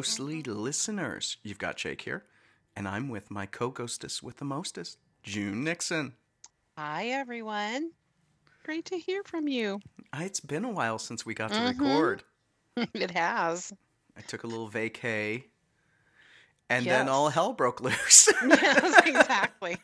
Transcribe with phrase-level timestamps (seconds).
[0.00, 1.36] ghostly listeners.
[1.42, 2.24] You've got Jake here,
[2.74, 6.14] and I'm with my co ghostess with the mostest, June Nixon.
[6.78, 7.90] Hi, everyone.
[8.64, 9.78] Great to hear from you.
[10.10, 11.66] Uh, It's been a while since we got to Mhm.
[11.78, 12.22] record.
[12.94, 13.74] it has.
[14.16, 15.44] I took a little vacay,
[16.70, 18.26] and then all hell broke loose.
[18.48, 19.76] yes, exactly.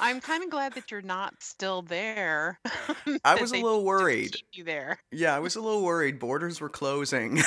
[0.00, 2.58] I'm kind of glad that you're not still there.
[3.22, 4.34] I was a little worried.
[4.54, 4.98] you there.
[5.12, 6.18] Yeah, I was a little worried.
[6.18, 7.42] Borders were closing.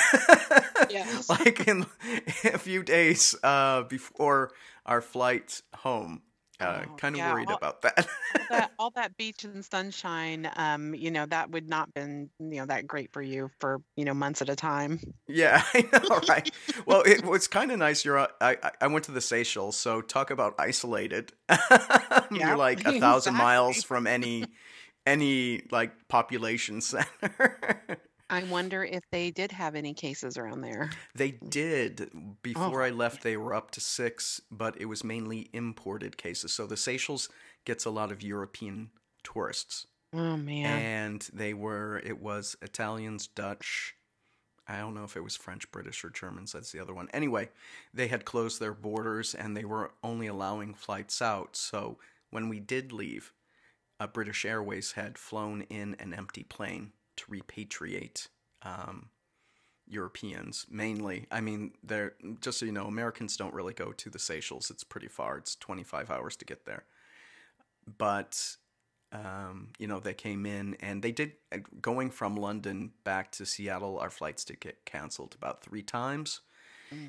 [0.92, 1.28] Yes.
[1.30, 1.86] like in
[2.44, 4.52] a few days uh, before
[4.86, 6.22] our flight home.
[6.60, 8.06] Uh, Oh, kind of yeah, worried all- about that.
[8.36, 12.58] all that all that beach and sunshine, um, you know, that would not been, you
[12.60, 15.00] know, that great for you for, you know, months at a time.
[15.26, 16.48] yeah, I know, right?
[16.86, 18.04] well, it was kind of nice.
[18.04, 18.18] You're.
[18.18, 21.32] uh, I I- went to the Seychelles, so talk about isolated.
[21.50, 24.44] Yeah, You're like a thousand miles from any
[25.04, 27.98] any like population center.
[28.32, 30.90] I wonder if they did have any cases around there.
[31.14, 32.10] They did.
[32.42, 32.84] Before Oh.
[32.86, 36.52] I left, they were up to six, but it was mainly imported cases.
[36.52, 37.28] So the Seychelles
[37.66, 38.90] gets a lot of European
[39.22, 39.86] tourists.
[40.14, 40.78] Oh man.
[40.78, 43.94] And they were, it was Italians, Dutch.
[44.66, 46.52] I don't know if it was French, British, or Germans.
[46.52, 47.08] That's the other one.
[47.12, 47.50] Anyway,
[47.92, 51.56] they had closed their borders and they were only allowing flights out.
[51.56, 51.98] So
[52.30, 53.32] when we did leave,
[54.00, 56.92] uh, British Airways had flown in an empty plane
[57.22, 58.28] to repatriate
[58.62, 59.08] um,
[59.86, 61.26] Europeans mainly.
[61.30, 64.70] I mean, they're just so you know, Americans don't really go to the Seychelles.
[64.70, 65.38] It's pretty far.
[65.38, 66.84] It's 25 hours to get there.
[67.98, 68.56] But
[69.12, 73.44] um, you know, they came in and they did uh, going from London back to
[73.44, 73.98] Seattle.
[73.98, 76.40] Our flights did get canceled about three times.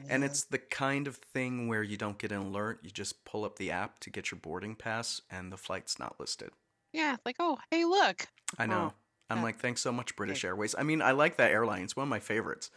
[0.08, 2.80] And it's the kind of thing where you don't get an alert.
[2.84, 6.20] You just pull up the app to get your boarding pass, and the flight's not
[6.20, 6.52] listed.
[6.94, 8.28] yeah, like, oh, hey, look.
[8.58, 8.94] I know.
[8.94, 10.50] Oh, I'm that- like, thanks so much, British okay.
[10.50, 10.76] Airways.
[10.78, 11.84] I mean, I like that airline.
[11.84, 12.70] It's one of my favorites.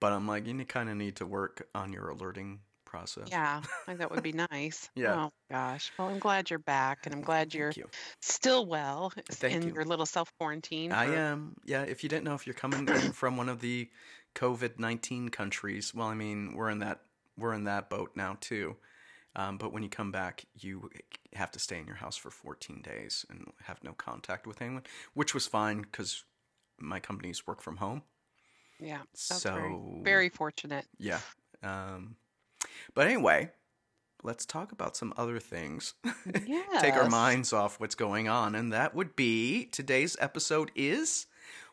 [0.00, 3.28] But I'm like, you kind of need to work on your alerting process.
[3.30, 4.90] Yeah, I think that would be nice.
[4.94, 5.24] Yeah.
[5.26, 5.90] Oh gosh.
[5.98, 7.88] Well, I'm glad you're back, and I'm glad you're you.
[8.20, 9.74] still well Thank in you.
[9.74, 10.92] your little self quarantine.
[10.92, 11.56] I am.
[11.64, 13.88] Yeah, if you didn't know if you're coming in from one of the
[14.34, 17.00] COVID nineteen countries, well, I mean, we're in that
[17.38, 18.76] we're in that boat now too.
[19.36, 20.88] Um, but when you come back, you
[21.34, 24.82] have to stay in your house for 14 days and have no contact with anyone,
[25.12, 26.24] which was fine because
[26.80, 28.02] my companies work from home.
[28.80, 29.02] Yeah.
[29.14, 30.86] So very, very fortunate.
[30.98, 31.20] yeah.
[31.62, 32.16] Um,
[32.94, 33.50] but anyway,
[34.22, 35.94] let's talk about some other things.
[36.46, 36.62] Yeah.
[36.80, 41.26] Take our minds off what's going on, and that would be today's episode is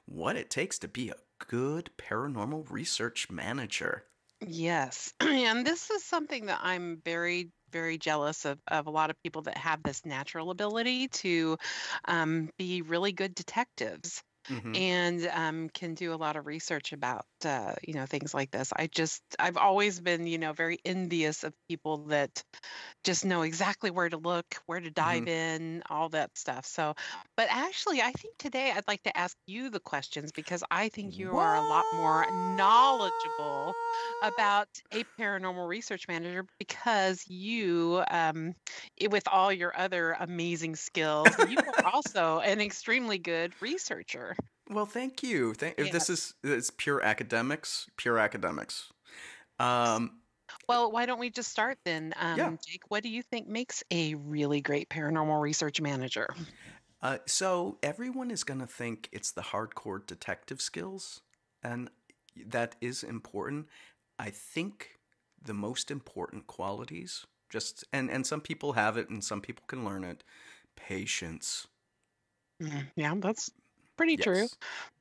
[0.06, 1.16] what it takes to be a
[1.48, 4.04] good paranormal research manager.
[4.46, 5.14] Yes.
[5.22, 9.42] And this is something that I'm very, very jealous of, of a lot of people
[9.44, 11.58] that have this natural ability to
[12.06, 14.22] um, be really good detectives.
[14.50, 14.80] Mhm.
[14.80, 18.72] and um, can do a lot of research about uh, you know things like this.
[18.76, 22.44] I just I've always been you know very envious of people that
[23.04, 26.66] just know exactly where to look, where to dive in, all that stuff.
[26.66, 26.96] So,
[27.38, 31.18] but actually, I think today I'd like to ask you the questions because I think
[31.18, 33.76] you are a lot more knowledgeable
[34.22, 38.54] about a paranormal research manager because you um,
[39.10, 44.33] with all your other amazing skills you are also an extremely good researcher
[44.74, 45.54] Well, thank you.
[45.54, 45.78] Thank.
[45.78, 48.92] If this is it's pure academics, pure academics.
[49.60, 50.22] Um,
[50.68, 52.58] well why don't we just start then um, Yeah.
[52.66, 56.28] jake what do you think makes a really great paranormal research manager
[57.02, 61.22] Uh, so everyone is going to think it's the hardcore detective skills,
[61.62, 61.90] and
[62.36, 63.68] that is important.
[64.18, 65.00] I think
[65.42, 69.84] the most important qualities, just and and some people have it and some people can
[69.84, 70.24] learn it.
[70.76, 71.68] Patience.
[72.62, 73.52] Mm, yeah that's
[73.98, 74.50] pretty true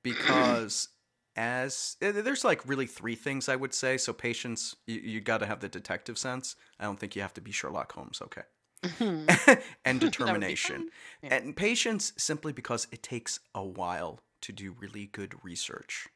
[0.02, 0.88] Because
[1.36, 3.96] as eh, there's like really three things I would say.
[3.98, 6.56] So patience, you, you got to have the detective sense.
[6.78, 8.20] I don't think you have to be Sherlock Holmes.
[8.22, 8.42] Okay.
[8.84, 9.36] Mhm.
[9.84, 10.86] and That would be determination.
[11.22, 11.30] Yeah.
[11.30, 16.08] And patience simply because it takes a while to do really good research.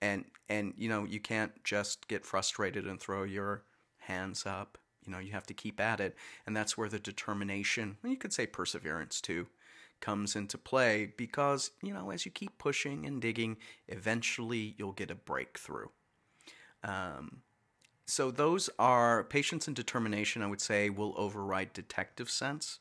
[0.00, 3.64] And and you know, you can't just get frustrated and throw your
[3.98, 4.78] hands up.
[5.04, 6.16] You know, you have to keep at it.
[6.46, 9.48] And that's where the determination, well, you could say perseverance too,
[10.02, 13.56] comes into play because, you know, as you keep pushing and digging,
[13.88, 15.88] eventually you'll get a breakthrough.
[16.84, 17.42] Um,
[18.06, 22.80] so those are patience and determination, I would say, will override detective sense.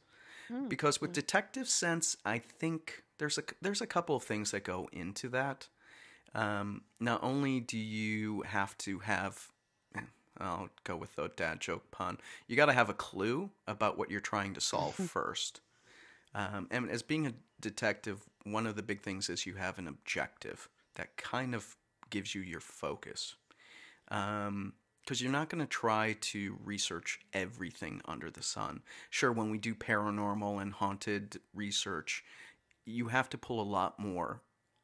[0.52, 4.64] Mm, Because with detective sense, I think there's a there's a couple of things that
[4.64, 5.68] go into that.
[6.34, 9.48] Um, not only do you have to have,
[9.96, 10.02] eh,
[10.40, 12.18] I'll go with the dad joke pun.
[12.48, 15.62] You got to have a clue about what you're trying to solve first.
[16.34, 19.88] Um, and as being a detective, one of the big things is you have an
[19.88, 21.76] objective that kind of
[22.10, 23.36] gives you your focus.
[24.10, 24.74] Um,
[25.04, 28.82] because you're not going to try to research everything under the sun.
[29.10, 32.24] Sure, when we do paranormal and haunted research,
[32.86, 34.42] you have to pull a lot more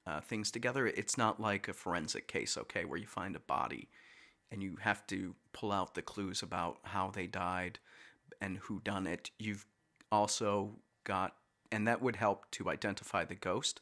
[0.07, 0.88] uh, things together.
[0.88, 3.89] It's not like a forensic case, okay, where you find a body
[4.51, 7.79] and you have to pull out the clues about how they died
[8.41, 9.29] and who done it.
[9.38, 9.65] You've
[10.11, 10.71] also
[11.07, 11.36] got,
[11.71, 13.80] and that would help to identify the ghost.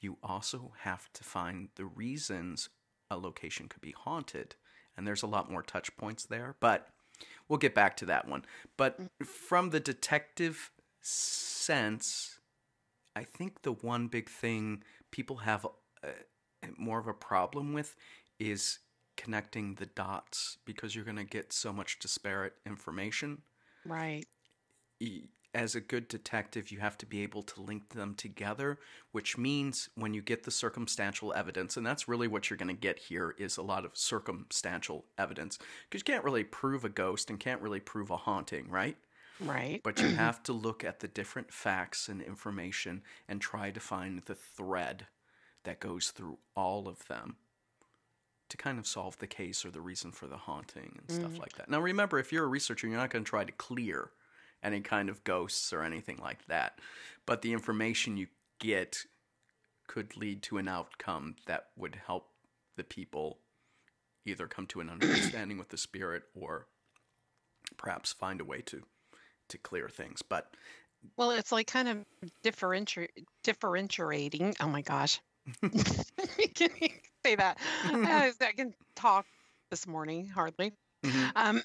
[0.00, 2.70] You also have to find the reasons
[3.10, 4.56] a location could be haunted
[4.96, 6.88] and there's a lot more touch points there, but
[7.48, 8.44] we'll get back to that one.
[8.76, 10.70] But from the detective
[11.00, 12.38] sense,
[13.14, 15.66] I think the one big thing people have
[16.04, 16.08] uh,
[16.76, 17.96] more of a problem with
[18.38, 18.78] is
[19.16, 23.42] connecting the dots because you're going to get so much disparate information.
[23.86, 24.24] Right
[25.54, 28.78] as a good detective, you have to be able to link them together,
[29.10, 32.80] which means when you get the circumstantial evidence, and that's really what you're going to
[32.80, 35.58] get here is a lot of circumstantial evidence,
[35.88, 38.96] because you can't really prove a ghost and can't really prove a haunting, right?
[39.40, 39.80] Right.
[39.82, 44.20] But you have to look at the different facts and information and try to find
[44.20, 45.06] the thread
[45.64, 47.36] that goes through all of them
[48.48, 51.40] to kind of solve the case or the reason for the haunting and stuff mm.
[51.40, 51.70] like that.
[51.70, 54.10] Now, remember, if you're a researcher, you're not going to try to clear
[54.62, 56.78] any kind of ghosts or anything like that.
[57.26, 58.28] But the information you
[58.58, 59.04] get
[59.86, 62.28] could lead to an outcome that would help
[62.76, 63.38] the people
[64.24, 66.66] either come to an understanding with the spirit or
[67.76, 68.82] perhaps find a way to
[69.48, 70.22] to clear things.
[70.22, 70.54] But
[71.16, 72.04] well, it's like kind of
[72.44, 73.08] differenti-
[73.42, 74.54] differentiating.
[74.60, 75.20] Oh my gosh,
[75.60, 76.88] can you
[77.24, 77.58] say that?
[78.40, 79.26] I can talk
[79.70, 80.72] this morning hardly.
[81.04, 81.30] Mm-hmm.
[81.36, 81.62] Um,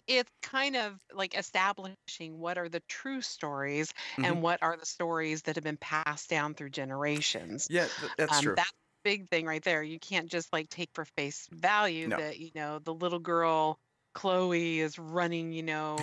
[0.06, 4.24] it's kind of like establishing what are the true stories mm-hmm.
[4.24, 7.68] and what are the stories that have been passed down through generations.
[7.70, 7.86] Yeah,
[8.16, 8.54] that's um, true.
[8.56, 8.72] That's
[9.04, 9.82] big thing right there.
[9.82, 12.16] You can't just like take for face value no.
[12.16, 13.78] that you know the little girl
[14.14, 15.96] Chloe is running, you know.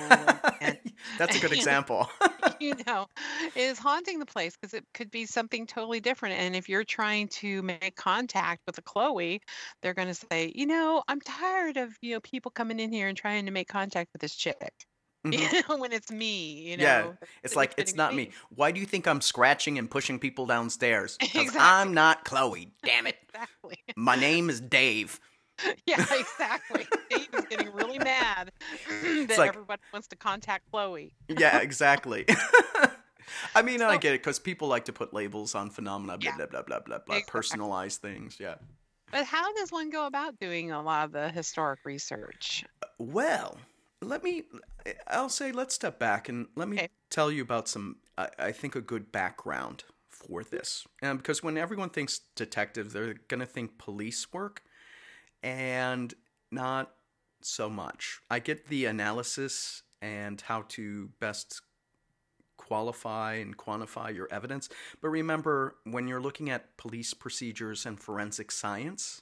[0.59, 0.77] And,
[1.17, 2.09] That's a good example.
[2.61, 3.07] you know,
[3.55, 6.35] is haunting the place because it could be something totally different.
[6.35, 9.41] And if you're trying to make contact with a Chloe,
[9.81, 13.07] they're going to say, you know, I'm tired of you know people coming in here
[13.07, 14.55] and trying to make contact with this chick.
[15.23, 15.55] Mm-hmm.
[15.55, 16.83] You know, when it's me, you know.
[16.83, 17.11] Yeah,
[17.43, 18.25] it's like it's not me.
[18.25, 18.31] me.
[18.55, 21.15] Why do you think I'm scratching and pushing people downstairs?
[21.19, 21.61] Because exactly.
[21.61, 22.71] I'm not Chloe.
[22.83, 23.17] Damn it.
[23.29, 23.77] exactly.
[23.95, 25.19] My name is Dave.
[25.85, 26.87] yeah, exactly.
[27.09, 28.51] Is getting really mad
[29.27, 31.13] that like, everybody wants to contact Chloe.
[31.27, 32.25] yeah, exactly.
[33.55, 36.31] I mean, so, I get it because people like to put labels on phenomena, blah,
[36.31, 36.37] yeah.
[36.37, 37.41] blah, blah, blah, blah, blah, exactly.
[37.41, 38.37] personalize things.
[38.39, 38.55] Yeah.
[39.11, 42.63] But how does one go about doing a lot of the historic research?
[42.97, 43.57] Well,
[44.01, 44.43] let me,
[45.07, 46.89] I'll say, let's step back and let me okay.
[47.09, 50.87] tell you about some, I, I think, a good background for this.
[51.01, 54.63] Um, because when everyone thinks detective, they're going to think police work
[55.43, 56.13] and
[56.51, 56.91] not
[57.41, 58.21] so much.
[58.29, 61.61] I get the analysis and how to best
[62.57, 64.69] qualify and quantify your evidence.
[65.01, 69.21] But remember, when you're looking at police procedures and forensic science,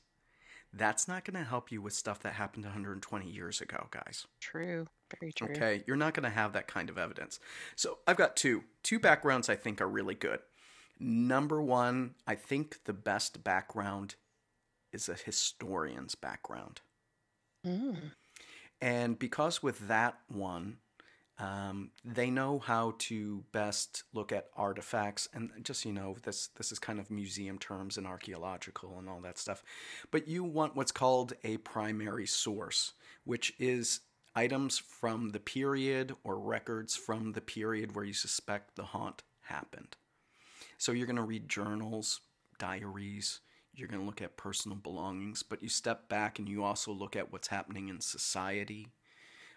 [0.73, 4.27] that's not going to help you with stuff that happened 120 years ago, guys.
[4.39, 4.87] True.
[5.19, 5.47] Very true.
[5.49, 7.39] Okay, you're not going to have that kind of evidence.
[7.75, 8.63] So I've got two.
[8.83, 10.39] Two backgrounds I think are really good.
[10.99, 14.15] Number one, I think the best background
[14.91, 16.81] is a historian's background.
[17.65, 18.11] Mm.
[18.81, 20.77] And because with that one,
[21.39, 26.71] um, they know how to best look at artifacts, and just you know, this this
[26.71, 29.63] is kind of museum terms and archaeological and all that stuff.
[30.11, 32.91] But you want what's called a primary source,
[33.23, 34.01] which is
[34.35, 39.95] items from the period or records from the period where you suspect the haunt happened.
[40.77, 42.21] So you're going to read journals,
[42.57, 43.39] diaries,
[43.79, 47.15] you're going to look at personal belongings, but you step back and you also look
[47.15, 48.87] at what's happening in society.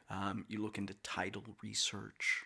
[0.08, 2.44] Um, you look into title research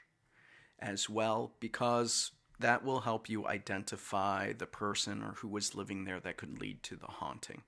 [0.78, 6.21] as well, because that will help you identify the person or who was living there
[6.21, 7.62] that could lead to the haunting.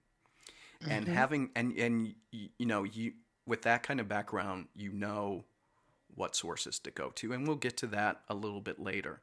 [0.83, 0.93] Mm-hmm.
[0.93, 3.13] And having and and you know you
[3.47, 5.45] with that kind of background, you know
[6.15, 9.21] what sources to go to, and we'll get to that a little bit later.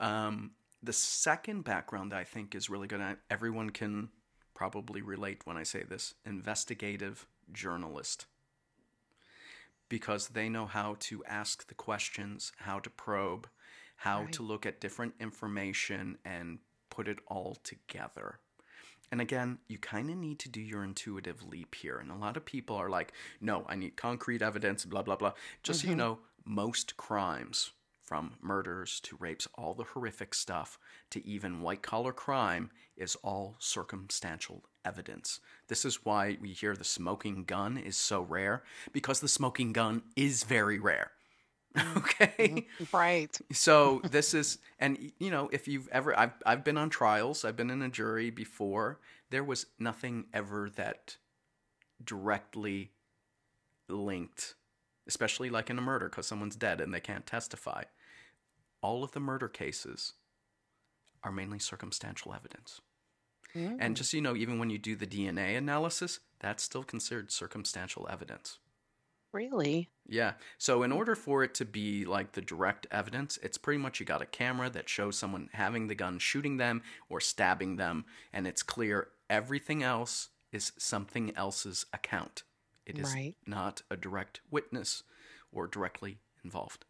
[0.00, 0.52] Um,
[0.84, 3.00] the second background I think is really good.
[3.30, 4.10] Everyone can
[4.54, 8.26] probably relate when I say this investigative journalist.
[9.88, 13.48] Because they know how to ask the questions, how to probe,
[13.96, 14.32] how right.
[14.32, 16.58] to look at different information and
[16.90, 18.38] put it all together.
[19.12, 21.98] And again, you kind of need to do your intuitive leap here.
[21.98, 25.34] And a lot of people are like, no, I need concrete evidence, blah, blah, blah.
[25.62, 25.86] Just mm-hmm.
[25.86, 25.98] so you mm-hmm.
[25.98, 27.70] know, most crimes
[28.04, 30.78] from murders to rapes, all the horrific stuff,
[31.10, 35.40] to even white collar crime, is all circumstantial evidence.
[35.68, 40.02] This is why we hear the smoking gun is so rare, because the smoking gun
[40.16, 41.12] is very rare.
[41.96, 42.28] okay?
[42.38, 42.96] Mm-hmm.
[42.96, 43.36] Right.
[43.52, 47.56] So this is and you know if you've ever I've, I've been on trials i've
[47.56, 49.00] been in a jury before.
[49.30, 51.16] There was nothing ever that
[52.04, 52.92] directly
[53.88, 54.54] linked
[55.06, 57.82] especially like in a murder because someone's dead and they can't testify
[58.84, 60.14] all of the murder cases
[61.22, 62.80] are mainly circumstantial evidence
[63.54, 63.76] Mm.
[63.78, 67.30] and just so you know even when you do the dna analysis that's still considered
[67.30, 68.58] circumstantial evidence
[69.32, 70.34] really yeah.
[70.58, 74.04] So in order for it to be like the direct evidence, it's pretty much you
[74.04, 78.46] got a camera that shows someone having the gun shooting them or stabbing them, and
[78.46, 82.42] it's clear everything else is something else's account.
[82.84, 83.34] It is Right.
[83.46, 85.04] not a direct witness
[85.50, 86.84] or directly involved.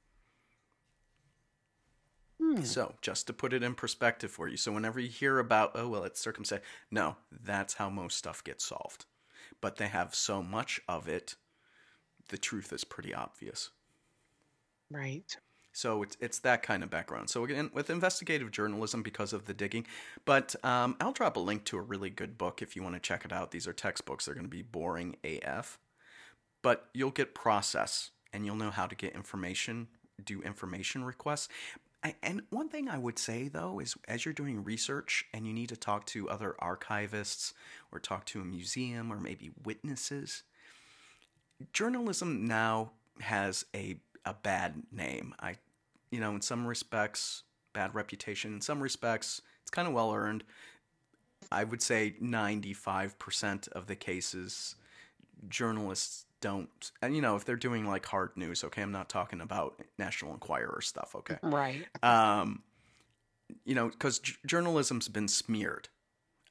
[2.54, 2.62] Hmm.
[2.62, 5.88] So, just to put it in perspective for you, so whenever you hear about, oh,
[5.88, 9.06] well, it's circumcised, no, that's how most stuff gets solved.
[9.61, 11.34] But they have so much of it,
[12.28, 13.70] the truth is pretty obvious.
[14.90, 15.37] right
[15.73, 17.28] So it's it's that kind of background.
[17.28, 19.87] So again, with investigative journalism, because of the digging,
[20.25, 23.00] but um, I'll drop a link to a really good book if you want to
[23.00, 23.50] check it out.
[23.50, 25.78] These are textbooks; they're going to be boring AF,
[26.62, 29.88] but you'll get process and you'll know how to get information,
[30.25, 31.49] do information requests.
[32.23, 35.70] And one thing I would say though is, as you're doing research and you need
[35.70, 37.54] to talk to other archivists
[37.90, 40.42] or talk to a museum or maybe witnesses,
[41.73, 43.96] journalism now has a
[44.26, 45.34] a bad name.
[45.40, 45.56] I
[46.11, 47.42] you know, in some respects,
[47.73, 48.54] bad reputation.
[48.54, 50.44] In some respects, it's kind of well earned.
[51.50, 54.76] I would say 95% of the cases
[55.49, 59.41] journalists don't and you know, if they're doing like hard news, okay, I'm not talking
[59.41, 61.39] about National Enquirer stuff, okay?
[61.43, 62.63] right um,
[63.65, 65.89] you know, because j- journalism's been smeared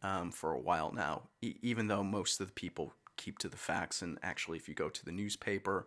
[0.02, 3.58] um, for a while now, e- even though most of the people keep to the
[3.58, 4.02] facts.
[4.02, 5.86] And actually, if you go to the newspaper,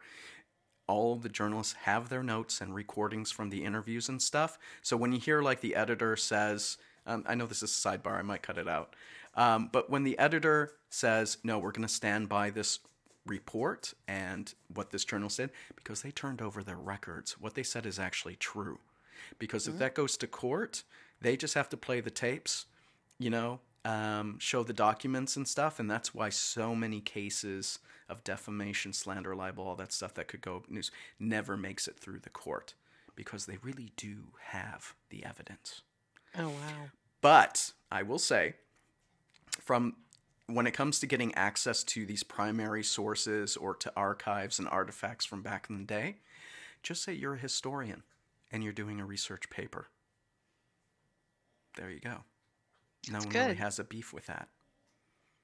[0.87, 4.57] all of the journalists have their notes and recordings from the interviews and stuff.
[4.83, 8.19] So when you hear like the editor says, um, I know this is a sidebar,
[8.19, 8.95] I might cut it out.
[9.35, 12.79] Um, but when the editor says, no, we're going to stand by this
[13.26, 17.87] report and what this journal said, because they turned over their records, what they said
[17.87, 18.78] is actually true.
[19.38, 20.83] Because if that goes to court,
[21.21, 22.66] they just have to play the tapes,
[23.18, 25.78] you know, um, show the documents and stuff.
[25.80, 27.78] And that's why so many cases
[28.09, 32.21] of defamation, slander, libel, all that stuff that could go news never makes it through
[32.21, 32.75] the court
[33.14, 35.83] because they really do have the evidence.
[36.38, 36.90] oh wow
[37.21, 38.54] But I will say,
[39.61, 39.97] from
[40.47, 45.25] when it comes to getting access to these primary sources or to archives and artifacts
[45.25, 46.17] from back in the day,
[46.83, 48.03] just say you're a historian
[48.53, 49.88] and you're doing a research paper.
[51.76, 52.25] There you go.
[53.09, 54.49] No That's one really has a beef with that.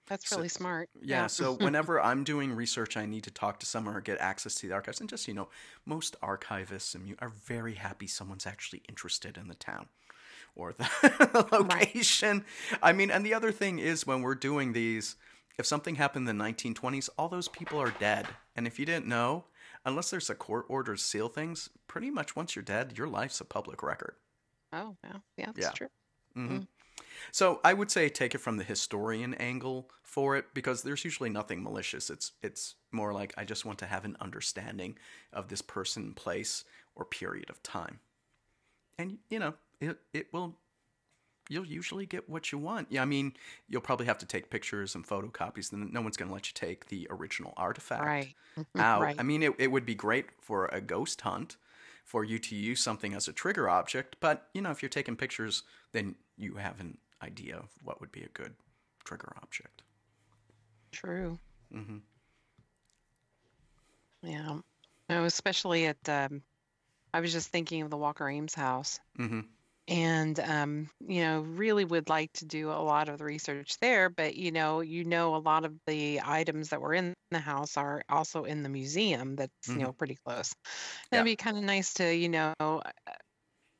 [0.06, 3.66] that's So- really smart Yeah, so whenever I'm doing research, I need to talk to
[3.66, 5.00] someone or get access to the archives.
[5.00, 5.49] And just, you know,
[5.85, 9.88] most archivists and you are very happy someone's actually interested in the town
[10.54, 12.44] or the location.
[12.82, 15.16] I mean, and the other thing is when we're doing these,
[15.59, 18.26] if something happened in the 1920s, all those people are dead.
[18.56, 19.44] And if you didn't know,
[19.85, 23.40] unless there's a court order to seal things, pretty much once you're dead, your life's
[23.40, 24.16] a public record.
[24.73, 25.71] oh yeah yeah that's Yeah.
[25.71, 25.88] true
[26.35, 26.61] hmm
[27.32, 31.30] So I would say take it from the historian angle for it because there's usually
[31.30, 32.11] nothing malicious.
[32.11, 34.99] It's it's more like I just want to have an understanding
[35.32, 38.00] of this person, place, or period of time,
[38.99, 40.56] and you know it it will.
[41.48, 42.86] You'll usually get what you want.
[42.90, 43.34] Yeah, I mean,
[43.68, 46.52] you'll probably have to take pictures and photocopies, and no one's going to let you
[46.54, 48.34] take the original artifact right
[48.78, 49.02] out.
[49.02, 51.56] right I mean, it, it would be great for a ghost hunt
[52.04, 55.16] for you to use something as a trigger object, but you know, if you're taking
[55.16, 58.54] pictures, then you have an idea of what would be a good
[59.04, 59.82] trigger object.
[60.92, 61.38] true
[61.72, 61.98] hmm
[64.22, 64.58] yeah
[65.08, 66.42] no especially at um
[67.14, 69.40] i was just thinking of the walker ames house hmm
[69.88, 74.08] and um, you know really would like to do a lot of the research there
[74.08, 77.76] but you know you know a lot of the items that were in the house
[77.76, 79.76] are also in the museum that's Mhm.
[79.76, 80.54] you know pretty close
[81.10, 81.10] Yeah.
[81.12, 82.90] that'd be kind of nice to you know uh,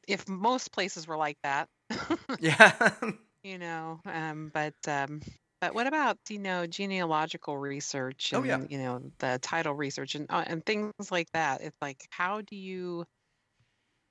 [0.09, 1.69] if most places were like that
[2.39, 2.95] Yeah.
[3.43, 5.21] you know um, but um,
[5.61, 8.67] but what about you know genealogical research Oh, and yeah.
[8.71, 12.57] you know the title research and uh, and things like that it's like how do
[12.57, 13.05] you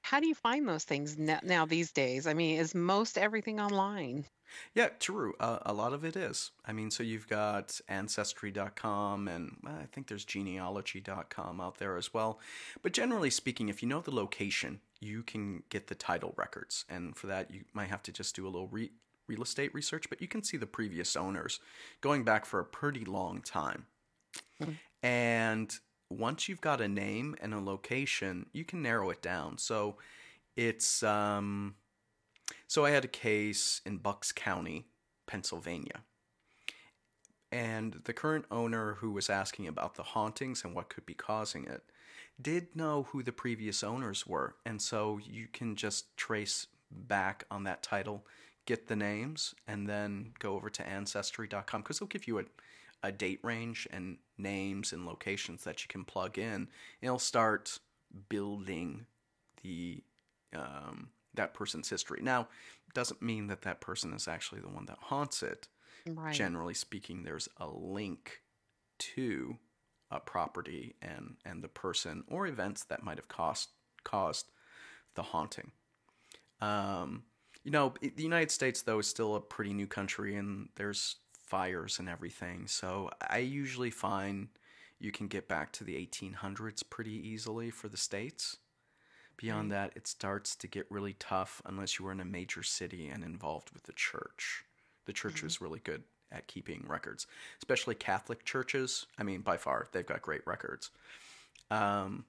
[0.02, 2.28] how do you find those things now, these days?
[2.28, 4.26] I mean, is most everything online?
[4.74, 5.34] Yeah, true.
[5.40, 6.52] Uh, a lot of it is.
[6.66, 12.14] I mean, so you've got Ancestry.com and well, I think there's genealogy.com out there as
[12.14, 12.40] well.
[12.82, 16.86] But generally speaking, if you know the location, you can get the title records.
[16.90, 18.92] And for that, you might have to just do a little re-
[19.28, 21.60] real estate research, but you can see the previous owners
[22.02, 23.86] going back for a pretty long time.
[24.62, 24.74] Mm-hmm.
[25.06, 25.80] And
[26.12, 29.58] once you've got a name and a location, you can narrow it down.
[29.58, 29.98] So
[30.56, 31.76] it's um,
[32.68, 34.86] so I had a case in Bucks County,
[35.28, 36.04] Pennsylvania.
[37.52, 41.66] And the current owner who was asking about the hauntings and what could be causing
[41.66, 41.84] it
[42.42, 44.56] did know who the previous owners were.
[44.66, 48.26] And so you can just trace back on that title,
[48.66, 52.44] get the names, and then go over to ancestry.com because they'll give you a,
[53.04, 56.68] a date range and names and locations that you can plug in.
[57.02, 57.80] It'll start
[58.30, 59.06] building
[59.64, 60.04] the
[60.56, 62.20] um, that person's history.
[62.22, 62.48] Now,
[62.94, 65.68] doesn't mean that that person is actually the one that haunts it.
[66.06, 66.34] Right.
[66.34, 68.42] Generally speaking, there's a link
[69.00, 69.58] to
[70.10, 73.70] a property and and the person or events that might have caused
[74.04, 74.52] caused
[75.16, 75.72] the haunting.
[76.60, 77.24] Um,
[77.64, 81.18] you know, the United States though is still a pretty new country, and there's
[81.52, 82.66] fires and everything.
[82.66, 84.48] So I usually find
[85.00, 88.56] you can get back to the 1800s pretty easily for the states.
[89.36, 93.10] Beyond that, it starts to get really tough unless you were in a major city
[93.10, 94.64] and involved with the church.
[95.06, 95.48] The church mm-hmm.
[95.48, 97.28] is really good at keeping records,
[97.58, 99.08] especially Catholic churches.
[99.18, 100.90] I mean, by far, they've got great records.
[101.70, 102.24] Um,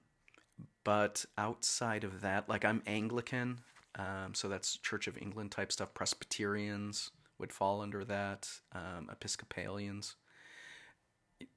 [0.83, 3.59] but outside of that, like I'm Anglican,
[3.95, 5.93] um, so that's Church of England type stuff.
[5.93, 7.11] Presbyterians
[7.43, 8.49] would fall under that.
[8.71, 10.15] Um, Episcopalians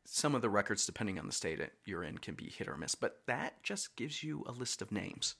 [0.04, 2.96] some of the records, depending on the state you're in, can be hit or miss,
[2.96, 5.36] but that just gives you a list of names.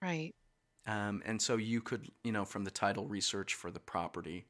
[0.00, 0.32] Right.
[0.86, 4.46] Um, and so you could, you know, from the title research for the property,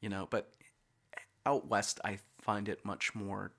[0.00, 0.52] you know, but
[1.44, 3.52] out west, I find it much more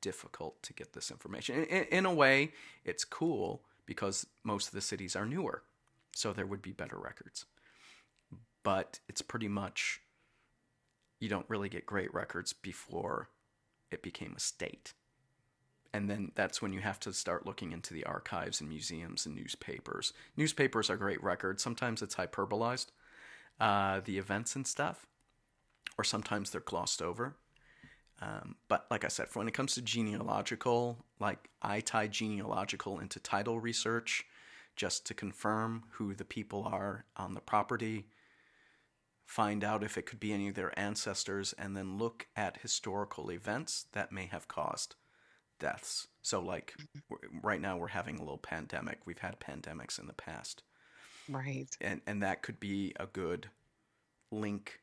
[0.00, 1.64] difficult to get this information.
[1.64, 2.52] In, in a way,
[2.84, 5.62] it's cool because most of the cities are newer,
[6.14, 7.44] so there would be better records.
[8.62, 10.00] But it's pretty much,
[11.22, 13.28] you don't really get great records before
[13.90, 14.94] it became a state
[15.92, 19.36] and then that's when you have to start looking into the archives and museums and
[19.36, 20.12] newspapers.
[20.36, 21.62] Newspapers are great records.
[21.62, 22.86] Sometimes it's hyperbolized,
[23.60, 25.06] uh, the events and stuff,
[25.98, 27.36] or sometimes they're glossed over.
[28.22, 33.20] Um, but like I said, when it comes to genealogical, like I tie genealogical into
[33.20, 34.24] title research
[34.76, 38.06] just to confirm who the people are on the property,
[39.26, 43.30] find out if it could be any of their ancestors, and then look at historical
[43.30, 44.94] events that may have caused
[45.58, 46.08] deaths.
[46.22, 46.74] So, like
[47.42, 49.00] right now, we're having a little pandemic.
[49.06, 50.62] We've had pandemics in the past,
[51.28, 51.68] right?
[51.80, 53.48] And and that could be a good
[54.30, 54.80] link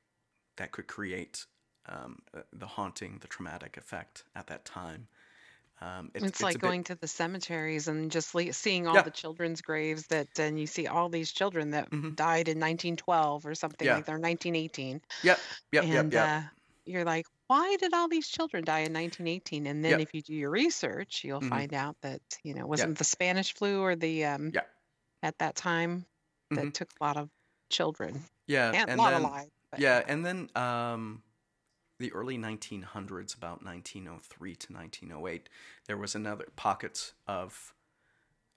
[0.57, 1.45] that could create
[1.87, 5.07] um, uh, the haunting, the traumatic effect at that time.
[5.81, 6.87] Um, it, it's, it's, like going bit...
[6.87, 9.01] to the cemeteries and just le- seeing all yeah.
[9.01, 12.15] the children's graves that, and you see all these children that mm-hmm.
[12.15, 13.95] died in 1912 or something yeah.
[13.95, 15.01] like that, or 1918.
[15.23, 15.39] Yep,
[15.71, 16.27] yep, and, yep.
[16.27, 16.47] Uh,
[16.85, 19.67] you're like, why did all these children die in 1918?
[19.67, 20.01] And then yep.
[20.01, 21.49] if you do your research, you'll mm-hmm.
[21.49, 24.67] find out that, you know, wasn't the Spanish flu or the, um, yep.
[25.23, 26.05] at that time
[26.51, 26.69] that mm-hmm.
[26.69, 27.29] took a lot of
[27.69, 28.21] children.
[28.47, 28.67] Yeah.
[28.67, 29.51] And, and a lot then, of lives.
[29.77, 30.03] Yeah.
[30.07, 31.23] And then, um,
[31.99, 35.49] the early 1900s, about 1903 to 1908,
[35.85, 37.73] there was another pockets of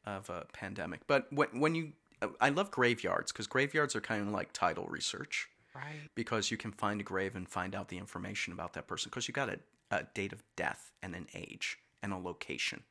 [0.05, 1.07] of a pandemic.
[1.07, 1.93] But when when you,
[2.41, 5.49] I love graveyards because graveyards are kind of like title research.
[5.75, 6.11] Right.
[6.15, 9.27] Because you can find a grave and find out the information about that person because
[9.27, 9.59] you got a,
[9.91, 12.83] a date of death and an age and a location.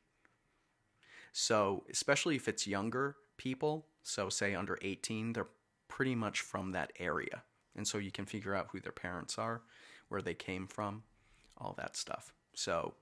[1.32, 5.46] So, especially if it's younger people, so say under 18, they're
[5.88, 7.42] pretty much from that area.
[7.76, 9.62] And so you can figure out who their parents are,
[10.12, 11.02] where they came from,
[11.58, 12.32] all that stuff.
[12.54, 12.94] So,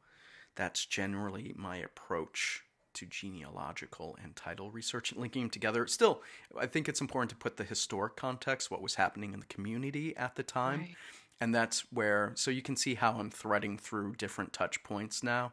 [0.56, 5.86] that's generally my approach to genealogical and title research and linking them together.
[5.86, 6.22] Still,
[6.58, 10.16] I think it's important to put the historic context, what was happening in the community
[10.16, 10.80] at the time.
[10.80, 10.96] Right.
[11.40, 15.52] And that's where, so you can see how I'm threading through different touch points now,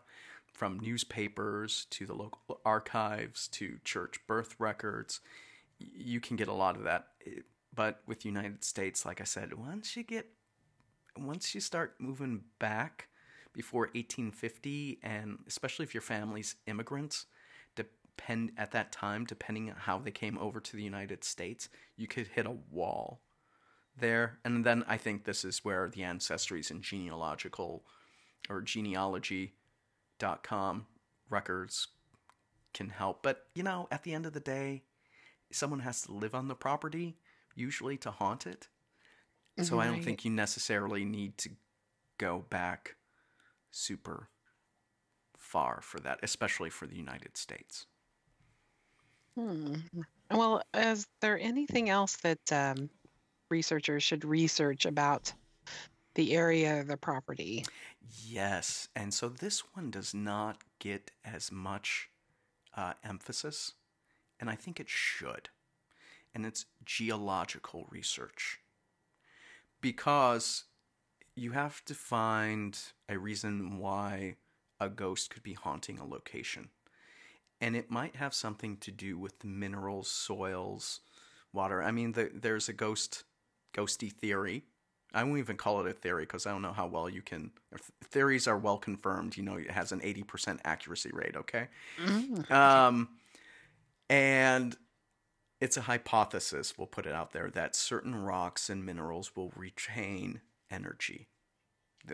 [0.52, 5.20] from newspapers to the local archives to church birth records.
[5.80, 7.08] You can get a lot of that.
[7.74, 10.26] But with United States, like I said, once you get,
[11.19, 13.08] once you start moving back,
[13.58, 17.25] before 1850, and especially if your family's immigrants,
[17.75, 22.06] depend at that time, depending on how they came over to the United States, you
[22.08, 23.19] could hit a wall
[23.99, 24.38] there.
[24.45, 27.84] And then I think this is where the ancestries and genealogical
[28.47, 30.86] or genealogy.com
[31.30, 31.88] records
[32.75, 33.23] can help.
[33.23, 34.84] But, you know, at the end of the day,
[35.51, 37.17] someone has to live on the property
[37.56, 38.67] usually to haunt it.
[39.63, 41.50] So I don't think you necessarily need to
[42.20, 42.96] go back
[43.72, 44.30] super
[45.36, 47.88] far for that, especially for the United States.
[49.36, 49.76] Hmm.
[50.32, 52.89] Well, is there anything else that um,
[53.50, 55.34] researchers should research about
[56.15, 57.63] the area of the property?
[58.26, 62.10] Yes, and so this one does not get as much
[62.76, 63.74] uh, emphasis,
[64.39, 65.50] and I think it should.
[66.34, 68.60] And it's geological research.
[69.88, 70.65] Because
[71.34, 74.36] you have to find a reason why
[74.82, 76.67] a ghost could be haunting a location.
[77.62, 81.00] And it might have something to do with the minerals, soils,
[81.54, 81.82] water.
[81.82, 83.23] I mean, the, there's a ghost,
[83.73, 84.65] ghosty theory.
[85.13, 87.52] I won't even call it a theory because I don't know how well you can.
[88.04, 89.38] Theories are well confirmed.
[89.38, 91.69] You know, it has an 80% accuracy rate, okay?
[92.04, 92.52] Mm.
[92.52, 93.08] Um,
[94.10, 94.76] and
[95.60, 100.41] it's a hypothesis, we'll put it out there, that certain rocks and minerals will retain
[100.70, 101.30] energy,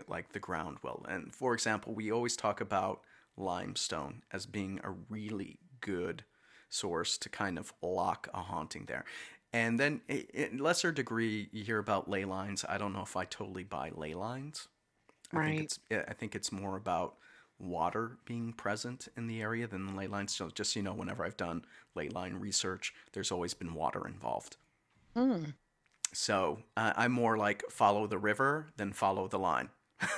[0.08, 1.04] like the ground will.
[1.08, 3.02] And for example, we always talk about
[3.36, 6.24] limestone as being a really good
[6.68, 9.04] source to kind of lock a haunting there.
[9.52, 12.64] And then, in lesser degree, you hear about ley lines.
[12.68, 14.68] I don't know if I totally buy ley lines.
[15.34, 15.66] I think Right.
[15.66, 17.18] it's I think it's more about
[17.58, 20.34] water being present in the area than the ley lines.
[20.34, 21.64] So just so you know, whenever I've done
[21.94, 24.56] ley line research, there's always been water involved.
[25.14, 25.44] Hmm.
[26.12, 29.68] So uh, I'm more like follow the river than follow the line.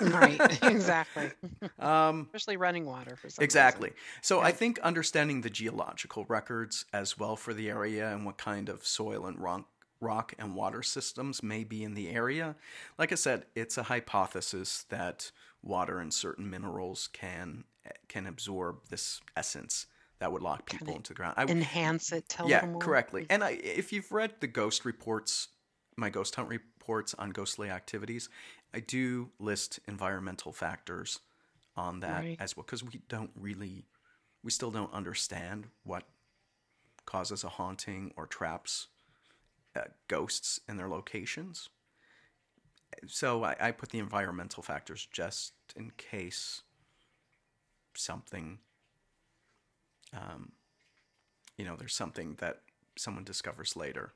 [0.01, 0.40] Right.
[0.62, 1.31] exactly.
[1.79, 3.44] Um, Especially running water for some reason.
[3.44, 3.92] exactly.
[4.20, 8.68] So I think understanding the geological records as well for the area and what kind
[8.68, 9.68] of soil and rock,
[10.01, 12.57] rock and water systems may be in the area.
[12.99, 15.31] Like I said, it's a hypothesis that
[15.66, 17.64] water and certain minerals can
[18.09, 19.87] can absorb this essence
[20.18, 21.35] that would lock people into the ground.
[21.37, 22.29] I, Enhance it.
[22.29, 22.81] Tell yeah, them more.
[22.81, 23.26] correctly.
[23.29, 25.48] And I, if you've read the ghost reports,
[25.96, 28.29] my ghost hunt reports on ghostly activities,
[28.74, 31.20] I do list environmental factors
[31.76, 32.37] on that Right.
[32.40, 33.85] as well because we don't really,
[34.42, 36.05] we still don't understand what
[37.05, 38.88] causes a haunting or traps
[39.76, 41.68] uh, ghosts in their locations.
[43.06, 46.62] So I, I put the environmental factors just in case
[47.94, 48.59] something
[50.12, 50.52] um,
[51.56, 52.61] you know, there's something that
[52.96, 54.12] someone discovers later.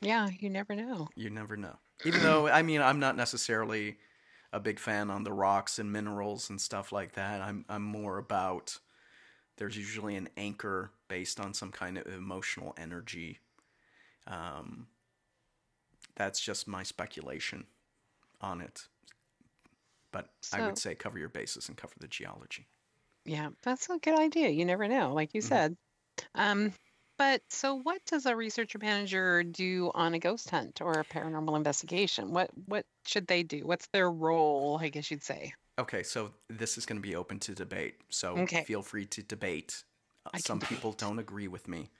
[0.00, 1.08] Yeah, you never know.
[1.14, 1.76] You never know.
[2.04, 3.98] Even though, I mean, I'm not necessarily
[4.52, 7.40] a big fan on the rocks and minerals and stuff like that.
[7.40, 8.78] I'm I'm more about
[9.58, 13.38] there's usually an anchor based on some kind of emotional energy.
[14.26, 14.88] Um,
[16.16, 17.66] that's just my speculation
[18.40, 18.88] on it.
[20.12, 22.68] But I would say cover your bases and cover the geology.
[23.24, 24.48] Yeah, that's a good idea.
[24.50, 25.40] You never know, like you Mhm.
[25.40, 25.76] said.
[26.34, 26.74] Um,
[27.18, 31.56] but so what does a researcher manager do on a ghost hunt or a paranormal
[31.56, 32.32] investigation?
[32.32, 33.66] What what should they do?
[33.66, 35.54] What's their role, I guess you'd say?
[35.78, 38.02] Okay, so this is going to be open to debate.
[38.10, 38.64] So Okay.
[38.64, 39.84] feel free to debate.
[40.32, 40.92] I Some people debate.
[40.92, 41.90] don't agree with me.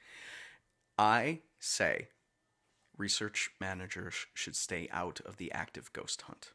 [0.98, 2.10] I say
[3.00, 6.52] research managers should stay out of the active ghost hunt.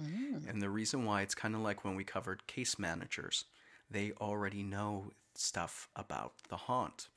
[0.00, 3.44] Mm, And the reason why it's kind of like when we covered case managers,
[3.90, 7.08] they already know stuff about the haunt,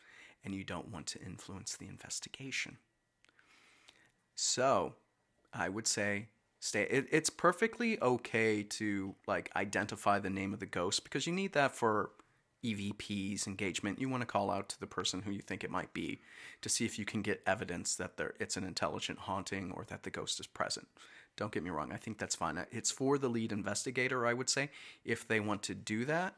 [0.43, 2.80] and you don't want to influence the investigation.
[4.36, 4.96] So,
[5.54, 6.84] I would say stay.
[6.84, 11.54] It, it's perfectly okay to like identify the name of the ghost because you need
[11.54, 12.12] that for
[12.74, 14.00] EVPs engagement.
[14.00, 16.22] You want to call out to the person who you think it might be
[16.62, 20.04] to see if you can get evidence that there it's an intelligent haunting or that
[20.04, 20.88] the ghost is present.
[21.36, 21.92] Don't get me wrong.
[21.92, 22.66] I think that's fine.
[22.72, 24.70] It's for the lead investigator, I would say,
[25.06, 26.36] if they want to do that.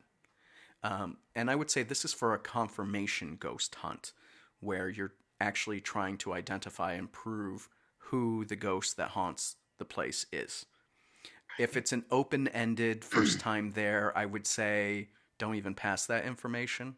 [0.84, 4.12] Um, and I would say this is for a confirmation ghost hunt,
[4.60, 10.26] where you're actually trying to identify and prove who the ghost that haunts the place
[10.32, 10.66] is.
[11.58, 16.26] If it's an open ended first time there, I would say don't even pass that
[16.26, 16.96] information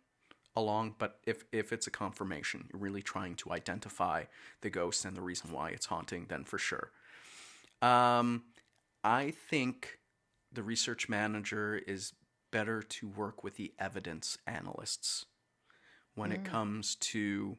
[0.55, 0.95] along.
[0.99, 4.25] But if, if it's a confirmation, you're really trying to identify
[4.59, 6.91] the ghost and the reason why it's haunting, then for sure.
[7.81, 8.43] Um,
[9.03, 9.99] I think
[10.51, 12.13] the research manager is
[12.51, 15.25] better to work with the evidence analysts
[16.15, 16.45] when it Mm.
[16.45, 17.57] comes to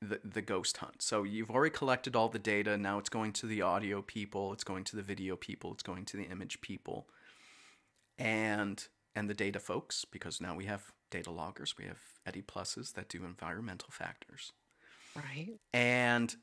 [0.00, 1.02] the, the ghost hunt.
[1.02, 2.76] So you've already collected all the data.
[2.76, 6.04] Now it's going to the audio people, it's going to the video people, it's going
[6.04, 7.08] to the image people,
[8.18, 11.98] and and the data folks because now we have data loggers, we have
[12.28, 14.52] EDI pluses that do environmental factors.
[15.16, 15.58] right.
[15.72, 16.36] And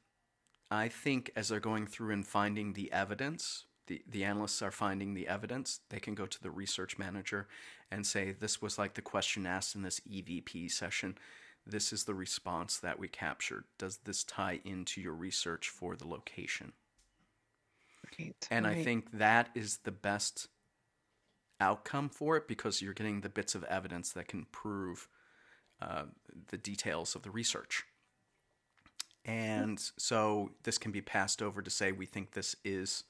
[0.71, 5.13] I think as they're going through and finding the evidence, the, the analysts are finding
[5.13, 7.47] the evidence, they can go to the research manager
[7.91, 11.17] and say, This was like the question asked in this EVP session.
[11.65, 13.65] this is the response that we captured.
[13.77, 16.73] Does this tie into your research for the location?
[18.19, 20.47] Right, And I think that is the best
[21.63, 25.07] outcome for it because you're getting the bits of evidence that can prove
[25.81, 26.03] uh,
[26.49, 27.83] the details of the research.
[29.25, 33.05] And so this can be passed over to say, we think this is,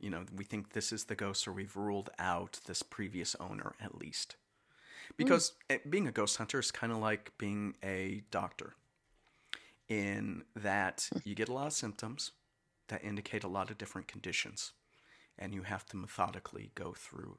[0.00, 3.74] you know, we think this is the ghost, or we've ruled out this previous owner
[3.80, 4.36] at least.
[5.16, 8.74] Because eh, being a ghost hunter is kind of like being a doctor,
[9.88, 12.32] in that you get a lot of symptoms
[12.88, 14.72] that indicate a lot of different conditions,
[15.38, 17.38] and you have to methodically go through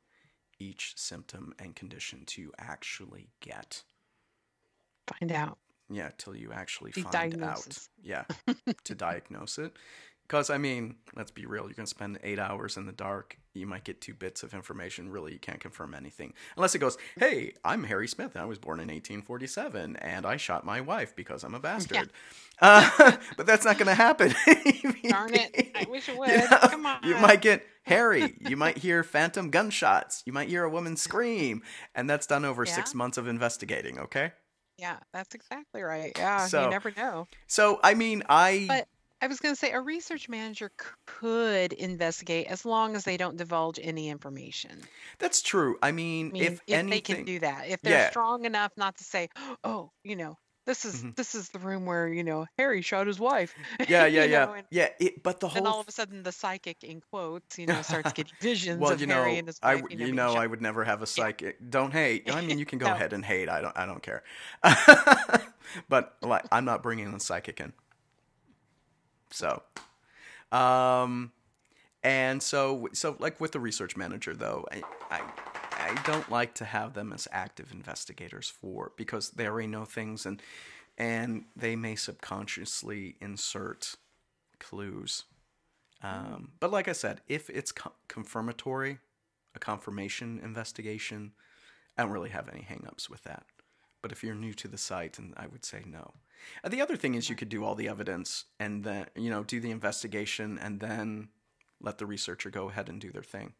[0.62, 3.84] each symptom and condition to actually get
[5.08, 5.58] find out.
[5.90, 7.78] yeah, till you actually The find out.
[8.04, 8.26] Yeah,
[8.84, 9.74] to diagnose it.
[10.32, 13.36] Because, I mean, let's be real, you're going to spend eight hours in the dark.
[13.54, 15.10] You might get two bits of information.
[15.12, 16.34] Really, you can't confirm anything.
[16.56, 18.38] Unless it goes, hey, I'm Harry Smith.
[18.38, 22.12] I was born in 1847, and I shot my wife because I'm a bastard.
[22.64, 24.30] Uh, but that's not going to happen.
[25.10, 25.72] Darn it.
[25.74, 26.30] I wish it would.
[26.30, 27.00] You know, Come on.
[27.04, 28.36] You might get Harry.
[28.40, 30.22] You might hear phantom gunshots.
[30.28, 31.64] You might hear a woman scream.
[31.96, 34.34] And that's done over six months of investigating, okay?
[34.78, 36.12] Yeah, that's exactly right.
[36.16, 37.28] Yeah, So- you never know.
[37.48, 38.66] So, I mean, I.
[38.68, 38.88] But
[39.22, 43.18] I was going to say a research manager c- could investigate as long as they
[43.18, 44.82] don't divulge any information.
[45.20, 45.78] That's true.
[45.84, 48.10] I mean, I mean, if, if, anything, they can do that, if they're Yeah.
[48.10, 49.30] strong enough not to say,
[49.64, 51.16] "Oh, you know, this is Mhm.
[51.16, 53.54] this is the room where you know Harry shot his wife."
[53.88, 54.90] yeah, yeah, yeah, know, and yeah.
[55.00, 58.12] It, but the whole all of a sudden, the psychic, in quotes, you know, starts
[58.14, 59.82] getting visions well, of you know, Harry and his I wife.
[59.84, 61.70] w- you you know, know, I would never have a psychic.
[61.70, 62.30] Don't hate.
[62.34, 62.94] I mean, you can go No.
[62.94, 63.50] ahead and hate.
[63.50, 63.78] I don't.
[63.78, 64.24] I don't care.
[65.90, 67.74] but like, I'm not bringing a psychic in.
[69.32, 69.64] So,
[70.52, 71.32] um,
[72.04, 75.22] and so so like with the research manager though, I I,
[75.72, 80.26] I don't like to have them as active investigators for because they already know things
[80.26, 80.42] and
[80.98, 83.96] and they may subconsciously insert
[84.60, 85.24] clues.
[86.04, 88.98] Um, but like I said, if it's co- confirmatory,
[89.56, 91.34] a confirmation investigation,
[91.98, 93.46] I don't really have any hangups with that.
[94.02, 96.14] But if you're new to the site, and I would say no.
[96.64, 99.44] Uh, the other thing is you could do all the evidence and then you know
[99.44, 101.30] do the investigation and then
[101.80, 103.54] let the researcher go ahead and do their thing.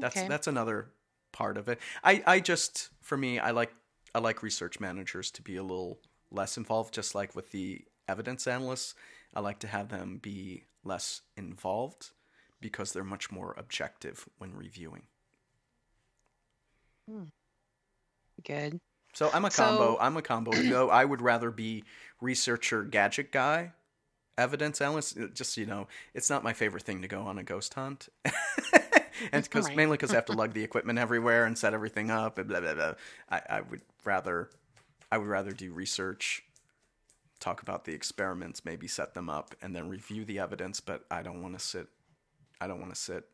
[0.00, 0.28] That's Okay.
[0.28, 0.92] that's another
[1.32, 1.78] part of it.
[2.04, 3.72] I I just for me I like
[4.14, 8.46] I like research managers to be a little less involved just like with the evidence
[8.46, 8.94] analysts.
[9.34, 12.10] I like to have them be less involved
[12.60, 15.04] because they're much more objective when reviewing.
[18.44, 18.80] Good.
[19.16, 19.98] So I'm a So- combo.
[19.98, 20.52] I'm a combo.
[20.52, 21.84] Though I would rather be
[22.20, 23.72] researcher gadget guy,
[24.36, 25.18] evidence analyst.
[25.18, 28.08] uh, Just you know, it's not my favorite thing to go on a ghost hunt,
[29.32, 29.76] and because Right.
[29.76, 32.60] mainly because I have to lug the equipment everywhere and set everything up and blah
[32.60, 32.94] blah blah.
[33.30, 34.50] I, I would rather,
[35.10, 36.42] I would rather do research,
[37.40, 40.80] talk about the experiments, maybe set them up, and then review the evidence.
[40.80, 41.88] But I don't want to sit.
[42.60, 43.24] I don't want to sit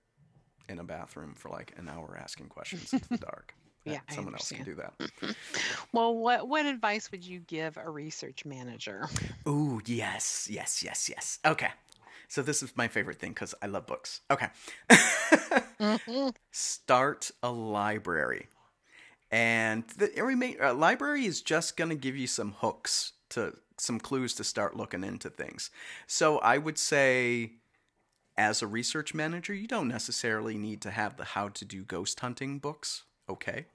[0.68, 3.54] in a bathroom for like an hour asking questions in the dark.
[3.84, 4.94] Yeah, someone else can do that.
[5.92, 9.08] Well, what what advice would you give a research manager?
[9.46, 11.38] Ooh, yes, yes, yes, yes.
[11.44, 11.68] Okay.
[12.28, 14.22] So this is my favorite thing because I love books.
[14.30, 14.46] Okay.
[16.50, 18.48] Start a library.
[19.30, 24.34] And the uh, library is just going to give you some hooks to some clues
[24.34, 25.70] to start looking into things.
[26.06, 27.52] So I would say
[28.36, 32.20] as a research manager, you don't necessarily need to have the how to do ghost
[32.20, 33.66] hunting books, okay?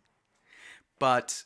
[0.99, 1.43] But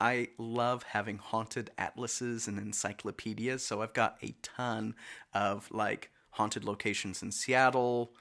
[0.00, 4.94] I love having haunted atlases and encyclopedias, so I've got a ton
[5.34, 8.12] of like haunted locations in Seattle,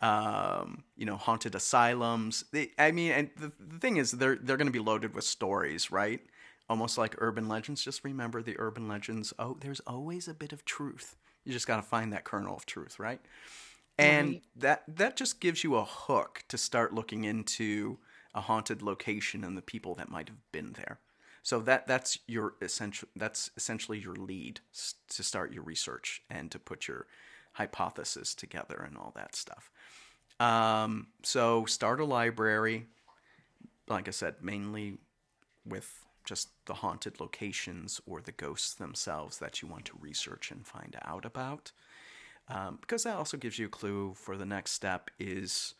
[0.00, 2.44] um, you know, haunted asylums.
[2.52, 5.24] They, I mean, and the, the thing is, they're they're going to be loaded with
[5.24, 6.20] stories, right?
[6.68, 7.82] Almost like urban legends.
[7.82, 9.32] Just remember the urban legends.
[9.38, 11.16] Oh, there's always a bit of truth.
[11.44, 13.20] You just got to find that kernel of truth, right?
[13.98, 14.42] And Right.
[14.56, 17.98] that that just gives you a hook to start looking into
[18.36, 21.00] a haunted location and the people that might have been there.
[21.42, 24.60] So that that's your essential that's essentially your lead
[25.08, 27.06] to start your research and to put your
[27.52, 29.70] hypothesis together and all that stuff.
[30.38, 32.86] Um, so start a library,
[33.88, 34.98] like I said, mainly
[35.64, 40.66] with just the haunted locations or the ghosts themselves that you want to research and
[40.66, 41.72] find out about.
[42.48, 45.74] Um, because that also gives you a clue for the next step is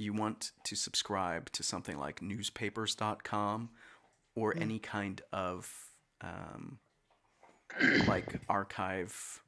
[0.00, 3.70] you want to subscribe to something like newspapers.com
[4.34, 5.70] or any kind of
[6.22, 6.78] um,
[8.06, 9.42] like archive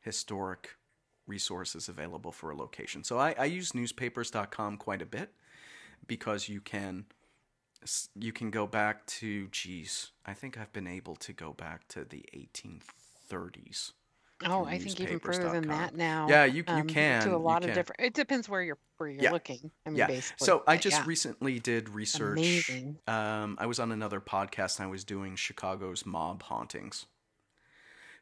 [0.00, 0.70] historic
[1.26, 3.04] resources available for a location.
[3.04, 5.30] So I, I use newspapers.com quite a bit
[6.06, 7.06] because you can
[8.18, 12.04] you can go back to, geez, I think I've been able to go back to
[12.04, 13.92] the 1830s.
[14.46, 16.28] Oh, I think even further than that now.
[16.28, 17.74] Yeah, you you um, can to a lot of can.
[17.76, 18.00] different.
[18.00, 19.32] It depends where you're where you're Yeah.
[19.32, 19.70] looking.
[19.86, 20.06] I mean, Yeah.
[20.06, 20.44] basically.
[20.46, 22.38] So I just yeah, recently did research.
[22.38, 22.98] amazing.
[23.08, 27.06] Um, I was on another podcast and I was doing Chicago's mob hauntings.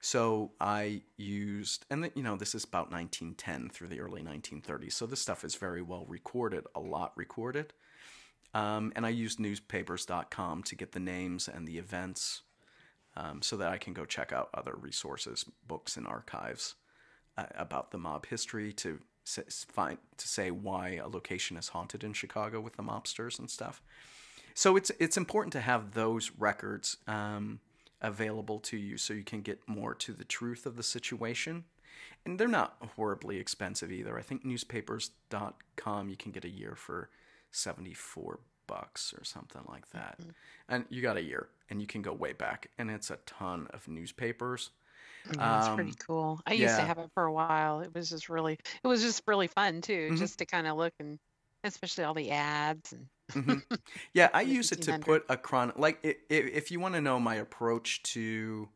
[0.00, 4.94] So I used, and th- you know, this is about 1910 through the early 1930s.
[4.94, 7.72] So this stuff is very well recorded, a lot recorded.
[8.52, 12.42] Um, and I used newspapers.com to get the names and the events
[13.16, 16.74] um, so that I can go check out other resources, books, and archives
[17.36, 22.04] uh, about the mob history to s- find to say why a location is haunted
[22.04, 23.82] in Chicago with the mobsters and stuff.
[24.54, 27.60] So it's it's important to have those records um,
[28.00, 31.64] available to you so you can get more to the truth of the situation.
[32.24, 34.18] And they're not horribly expensive either.
[34.18, 37.10] I think newspapers.com you can get a year for
[37.50, 38.40] 74
[38.72, 40.20] bucks or something like that.
[40.68, 43.66] And you got a year and you can go way back and it's a ton
[43.68, 44.70] of newspapers.
[45.24, 46.40] Yeah, it's pretty Um, cool.
[46.46, 47.80] I used to have it for a while.
[47.80, 50.26] It was just really, it was just really fun too, Mhm.
[50.26, 51.18] just to kind of look and
[51.64, 53.62] especially all the ads and Mhm.
[54.12, 57.34] Yeah, I use it to put a chron like if you want to know my
[57.36, 58.68] approach to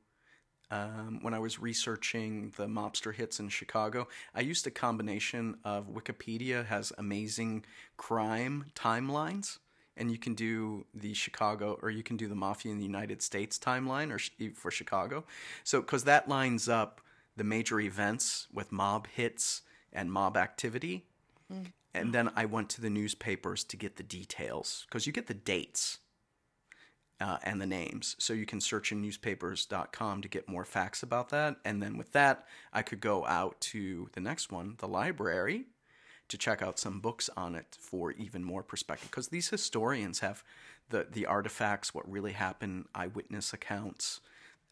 [0.71, 5.89] um, when I was researching the mobster hits in Chicago, I used a combination of
[5.89, 7.67] Wikipedia has amazing
[7.99, 9.59] crime timelines,
[9.97, 13.23] and you can do the Chicago or you can do the Mafia in the United
[13.23, 14.19] States timeline or
[14.55, 15.25] for Chicago.
[15.65, 17.01] So because that lines up
[17.37, 21.05] the major events with mob hits and mob activity.
[21.95, 25.35] And then I went to the newspapers to get the details because you get the
[25.35, 25.99] dates
[27.21, 28.17] uh, and the names.
[28.19, 31.57] So you can search in newspapers.com to get more facts about that.
[31.65, 35.65] And then with that, I could go out to the next one, the library,
[36.29, 39.11] to check out some books on it for even more perspective.
[39.11, 40.43] Because these historians have
[40.91, 44.21] the, the artifacts, what really happened, eyewitness accounts.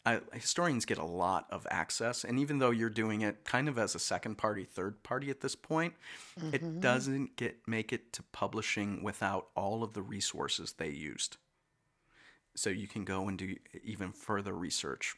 [0.05, 3.79] I, historians get a lot of access, and even though you're doing it kind of
[3.79, 5.95] as a second party, third party at this point,
[6.51, 6.79] it mm-hmm.
[6.79, 11.37] doesn't get make it to publishing without all of the resources they used.
[12.55, 15.15] So you can go and do even further research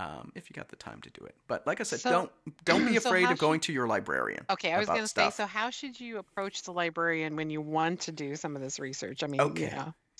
[0.00, 1.34] um, if you got the time to do it.
[1.46, 2.32] But like I said, So- don't
[2.64, 4.44] don't be afraid how of going to your librarian.
[4.48, 7.60] Okay, I was going to say, so how should you approach the librarian when you
[7.60, 9.22] want to do some of this research?
[9.22, 9.64] I mean, Okay.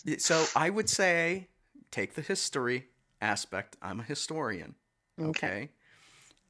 [0.07, 1.49] you know, So I would say
[1.91, 2.87] take the history
[3.23, 3.77] aspect.
[3.81, 4.75] I'm a historian.
[5.21, 5.29] Okay.
[5.31, 5.69] Okay.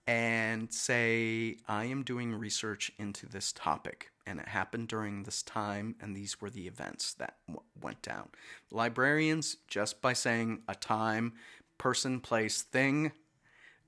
[0.07, 5.95] And say, I am doing research into this topic, and it happened during this time,
[6.01, 8.31] and these were the events that w- went down.
[8.73, 11.35] Librarians, just by saying a time,
[11.81, 13.13] person, place, thing,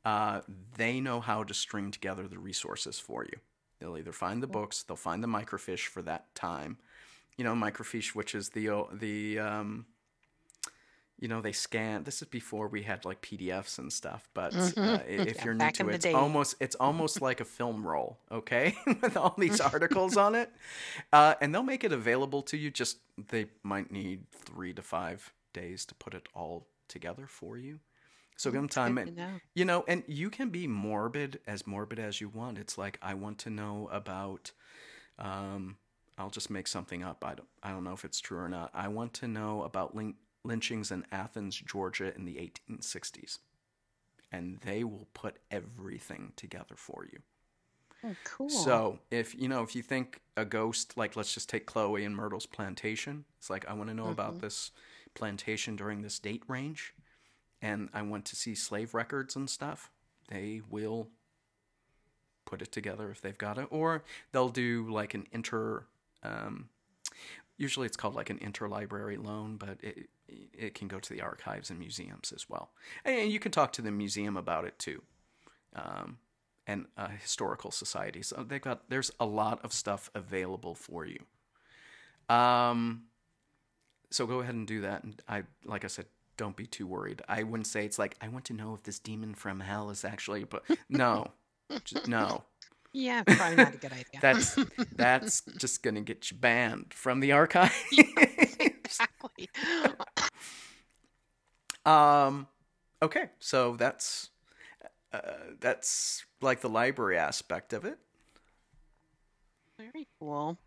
[0.04, 0.40] uh,
[0.76, 3.38] they know how to string together the resources for you.
[3.78, 6.78] They'll either find the books, they'll find the microfiche for that time.
[7.36, 9.86] You know, microfiche, which is the the um,
[11.18, 12.04] you know they scan.
[12.04, 14.28] This is before we had like PDFs and stuff.
[14.34, 16.12] But uh, if Yeah, you're new to it, it's day.
[16.14, 20.50] almost it's almost like a film roll, okay, with all these articles on it,
[21.12, 22.70] uh, and they'll make it available to you.
[22.70, 22.98] Just
[23.30, 27.80] they might need three to five days to put it all together for you.
[28.36, 29.40] So give them time, and know.
[29.54, 32.58] you know, and you can be morbid, as morbid as you want.
[32.58, 34.52] It's like I want to know about.
[35.18, 35.76] Um,
[36.18, 37.24] I'll just make something up.
[37.24, 37.48] I don't.
[37.62, 38.70] I don't know if it's true or not.
[38.74, 42.36] I want to know about lyn- lynchings in Athens, Georgia, in the
[42.70, 43.38] 1860s,
[44.30, 47.20] and they will put everything together for you.
[48.04, 48.48] Oh, cool.
[48.48, 52.16] So if you know, if you think a ghost, like let's just take Chloe and
[52.16, 53.24] Myrtle's plantation.
[53.38, 54.72] It's like I want to know about this
[55.14, 56.94] plantation during this date range,
[57.60, 59.90] and I want to see slave records and stuff.
[60.28, 61.08] They will
[62.44, 65.84] put it together if they've got it, or they'll do like an inter.
[66.22, 66.68] Um,
[67.56, 71.70] usually, it's called like an interlibrary loan, but it it can go to the archives
[71.70, 72.70] and museums as well,
[73.04, 75.02] and you can talk to the museum about it too.
[75.74, 76.18] Um,
[76.66, 78.22] and uh, historical society.
[78.22, 81.18] So they've got there's a lot of stuff available for you.
[82.34, 83.04] Um,
[84.12, 85.02] so go ahead and do that.
[85.02, 87.22] And I, like I said, don't be too worried.
[87.28, 90.04] I wouldn't say it's like I want to know if this demon from hell is
[90.04, 91.32] actually, but no,
[91.84, 92.44] Just- no.
[92.92, 94.20] yeah, probably not a good idea.
[94.20, 94.56] That's
[94.94, 97.72] that's just gonna get you banned from the archive.
[98.60, 99.48] exactly.
[101.84, 102.46] Um,
[103.02, 104.30] okay, so that's
[105.12, 105.18] uh,
[105.60, 107.98] that's like the library aspect of it.
[109.78, 110.58] Very cool.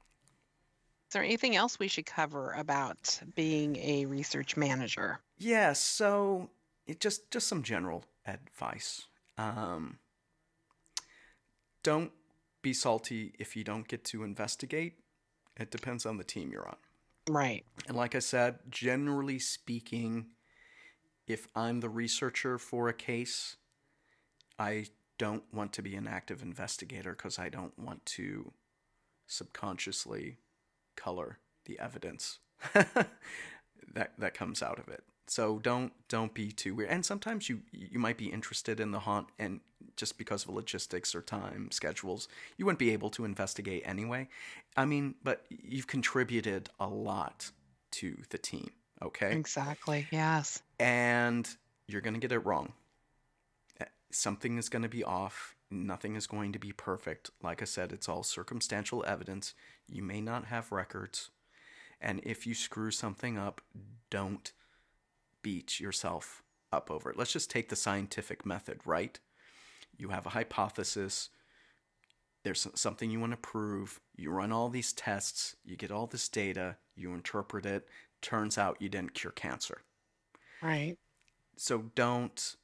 [1.15, 5.21] Is there anything else we should cover about being a research manager?
[5.37, 6.49] Yeah, so
[6.87, 9.05] it just just some general advice.
[9.37, 9.99] Um,
[11.83, 12.11] don't
[12.61, 14.95] be salty if you don't get to investigate.
[15.57, 16.75] It depends on the team you're on.
[17.29, 17.63] Right.
[17.87, 20.31] And like I said, generally speaking,
[21.27, 23.55] if I'm the researcher for a case,
[24.59, 24.87] I
[25.17, 28.51] don't want to be an active investigator because I don't want to
[29.27, 30.39] subconsciously
[30.95, 32.39] color the evidence
[32.73, 35.03] that that comes out of it.
[35.27, 36.89] So don't don't be too weird.
[36.91, 39.59] And sometimes you you might be interested in the haunt, and
[39.97, 42.27] just because of logistics or time schedules,
[42.57, 44.27] you wouldn't be able to investigate anyway.
[44.77, 47.51] I mean, but you've contributed a lot
[47.91, 48.71] to the team.
[49.01, 49.35] Okay.
[49.35, 50.07] Exactly.
[50.11, 50.61] Yes.
[50.79, 51.47] And
[51.87, 52.73] you're gonna get it wrong.
[53.79, 55.54] Eh, Something is gonna be off.
[55.71, 57.31] Nothing is going to be perfect.
[57.41, 59.53] Like I said, it's all circumstantial evidence.
[59.87, 61.31] You may not have records.
[61.99, 63.61] And if you screw something up,
[64.09, 64.51] don't
[65.41, 67.17] beat yourself up over it.
[67.17, 69.19] Let's just take the scientific method, right?
[69.97, 71.29] You have a hypothesis,
[72.45, 76.29] there's something you want to prove, you run all these tests, you get all this
[76.29, 77.87] data, you interpret it,
[78.21, 79.81] turns out you didn't cure cancer.
[80.61, 80.95] Right.
[81.57, 82.55] So don't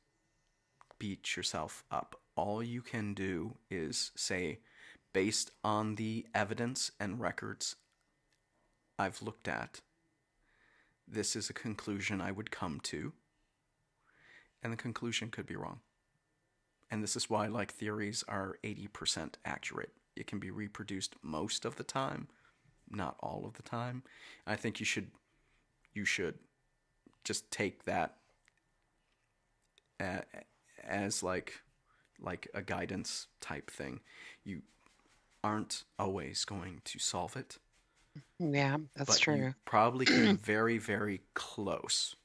[0.99, 2.20] beat yourself up.
[2.41, 4.61] All you can do is say,
[5.13, 7.75] based on the evidence and records
[8.97, 9.81] I've looked at,
[11.07, 13.13] this is a conclusion I would come to.
[14.63, 15.81] And the conclusion could be wrong.
[16.89, 19.93] And this is why, like, theories are 80% accurate.
[20.15, 22.27] It can be reproduced most of the time,
[22.89, 24.01] not all of the time.
[24.47, 25.11] I think you should,
[25.93, 26.39] you should
[27.23, 28.15] just take that
[30.83, 31.61] as like,
[32.21, 33.99] like a guidance type thing.
[34.43, 34.61] You
[35.43, 37.57] aren't always going to solve it
[38.39, 39.53] Yeah, that's true.
[39.65, 42.15] probably came very, very close.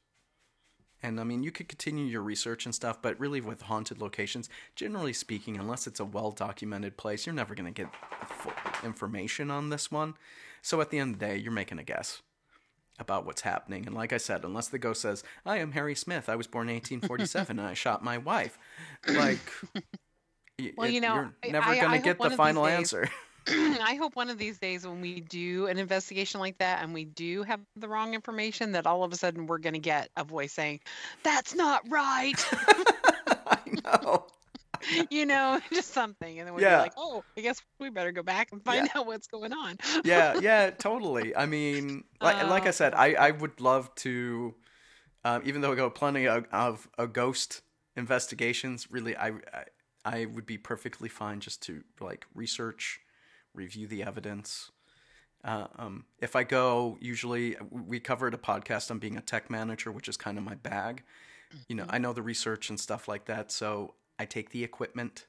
[1.02, 4.48] And I mean, you could continue your research and stuff, but really with haunted locations,
[4.74, 7.92] generally speaking, unless it's a well documented place, you're never going to get
[8.26, 10.14] full information on this one.
[10.62, 12.22] So at the end of the day, you're making a guess
[12.98, 13.86] about what's happening.
[13.86, 16.68] And like I said, unless the ghost says, I am Harry Smith, I was born
[16.68, 18.58] in 1847 and I shot my wife,
[19.08, 19.38] like,
[20.76, 23.08] Well, it- you know, you're never going to get the final days- answer.
[23.48, 27.04] I hope one of these days when we do an investigation like that and we
[27.04, 30.24] do have the wrong information, that all of a sudden we're going to get a
[30.24, 30.80] voice saying,
[31.22, 32.34] That's not right.
[33.46, 34.26] I know.
[35.10, 36.38] you know, just something.
[36.38, 36.80] And then we're Yeah.
[36.80, 39.76] like, Oh, I guess we better go back and find out what's going on.
[40.04, 41.34] yeah, yeah, totally.
[41.36, 44.54] I mean, like like I said, I I would love to,
[45.24, 47.62] um, even though I go plenty of, of, of ghost
[47.96, 48.90] investigations.
[48.90, 49.64] Really, I, I
[50.04, 53.00] I would be perfectly fine just to like research,
[53.54, 54.70] review the evidence.
[55.44, 59.92] Uh, um, if I go, usually we covered a podcast on being a tech manager,
[59.92, 61.02] which is kind of my bag.
[61.68, 65.26] You know, I know the research and stuff like that, so I take the equipment,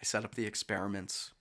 [0.00, 1.32] I set up the experiments,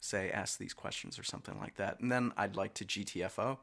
[0.00, 3.58] say ask these questions or something like that, and then I'd like to GTFO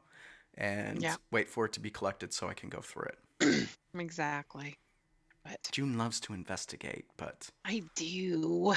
[0.54, 1.16] and Yeah.
[1.30, 3.08] wait for it to be collected so I can go through
[3.40, 3.68] it.
[3.98, 4.76] exactly.
[5.44, 8.74] But June loves to investigate, but I do.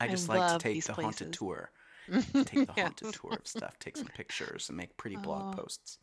[0.00, 1.38] I just I like to take the haunted places.
[1.38, 1.70] tour.
[2.44, 3.18] Take the haunted Yes.
[3.20, 5.62] tour of stuff, take some pictures, and make pretty blog Oh.
[5.62, 5.98] posts.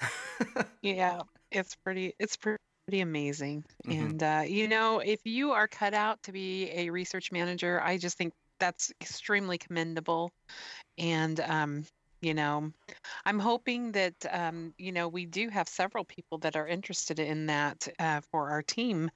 [0.82, 2.56] Yeah, it's pretty it's pre-
[2.86, 3.64] pretty amazing.
[3.84, 4.12] Mhm.
[4.12, 7.98] And uh, you know, if you are cut out to be a research manager, I
[7.98, 10.30] just think that's extremely commendable.
[10.98, 11.84] And um,
[12.22, 12.72] you know,
[13.26, 17.46] I'm hoping that um, you know, we do have several people that are interested in
[17.46, 19.10] that uh, for our team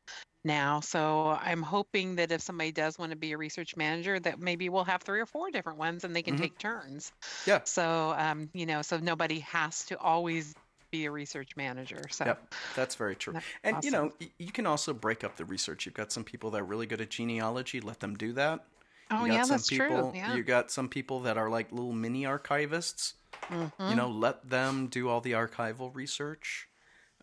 [0.44, 0.80] now.
[0.80, 4.68] So I'm hoping that if somebody does want to be a research manager, that maybe
[4.68, 6.42] we'll have three or four different ones and they can Mhm.
[6.42, 7.12] take turns.
[7.46, 7.60] Yeah.
[7.64, 10.54] So um, you know, so nobody has to always
[10.90, 12.02] be a research manager.
[12.10, 13.34] So Yep, that's very true.
[13.34, 15.86] That's And you know, you can also break up the research.
[15.86, 17.80] You've got some people that are really good at genealogy.
[17.80, 18.64] Let them do that.
[19.10, 20.12] Oh you got yeah, some that's people, true.
[20.14, 20.34] Yeah.
[20.36, 23.14] You got some people that are like little mini archivists.
[23.48, 23.90] Mhm.
[23.90, 26.68] You know, let them do all the archival research.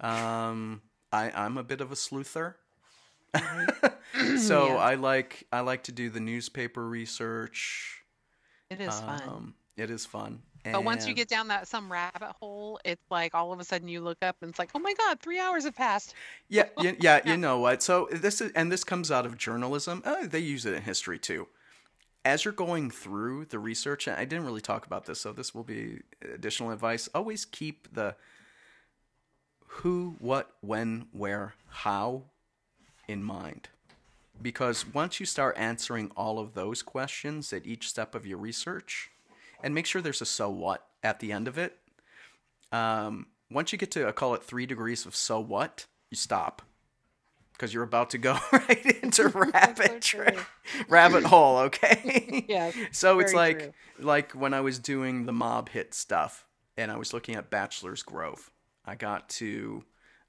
[0.01, 2.55] Um, I, I'm a bit of a sleuther.
[4.38, 4.76] so Yeah.
[4.76, 8.03] I like I like to do the newspaper research.
[8.70, 9.22] it is fun.
[9.28, 10.41] Um, it is fun.
[10.72, 13.88] But once you get down that some rabbit hole, it's like all of a sudden
[13.88, 16.13] you look up and it's like, oh my god, three hours have passed.
[16.49, 17.84] Yeah, yeah, yeah, you know what?
[17.84, 20.01] So this is, and this comes out of journalism.
[20.05, 21.47] Uh, they use it in history too.
[22.26, 25.55] As you're going through the research, and I didn't really talk about this, so this
[25.55, 26.01] will be
[26.34, 27.07] additional advice.
[27.15, 28.15] Always keep the
[29.68, 32.24] who, what, when, where, how
[33.07, 33.70] in mind.
[34.41, 39.09] Because once you start answering all of those questions at each step of your research,
[39.64, 41.78] and make sure there's a so what at the end of it,
[42.72, 46.62] um, once you get to, I call it three degrees of so what, you stop.
[47.53, 50.45] Because you're about to go right into rabbit tra-
[50.89, 52.45] rabbit hole, okay?
[52.47, 53.74] Yes, so it's like true.
[53.99, 56.45] like when I was doing the mob hit stuff,
[56.78, 58.51] and I was looking at Bachelor's Grove.
[58.86, 59.84] I got to,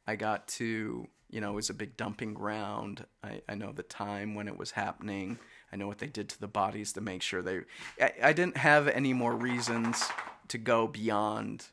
[0.06, 3.06] I got to, you know, it was a big dumping ground.
[3.22, 5.38] I, I know the time when it was happening.
[5.72, 7.60] I know what they did to the bodies to make sure they.
[8.00, 10.02] I, I didn't have any more reasons
[10.48, 11.66] to go beyond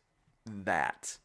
[0.45, 1.18] that.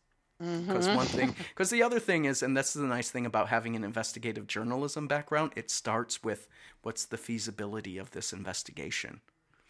[0.42, 0.68] Mm-hmm.
[0.68, 3.48] Because one thing, because the other thing is, and this is the nice thing about
[3.48, 6.48] having an investigative journalism background, it starts with
[6.82, 9.20] what's the feasibility of this investigation?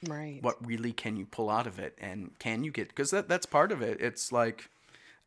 [0.06, 0.38] Right.
[0.42, 1.98] What really can you pull out of it?
[2.00, 4.00] And can you get, because that, that's part of it.
[4.00, 4.70] It's like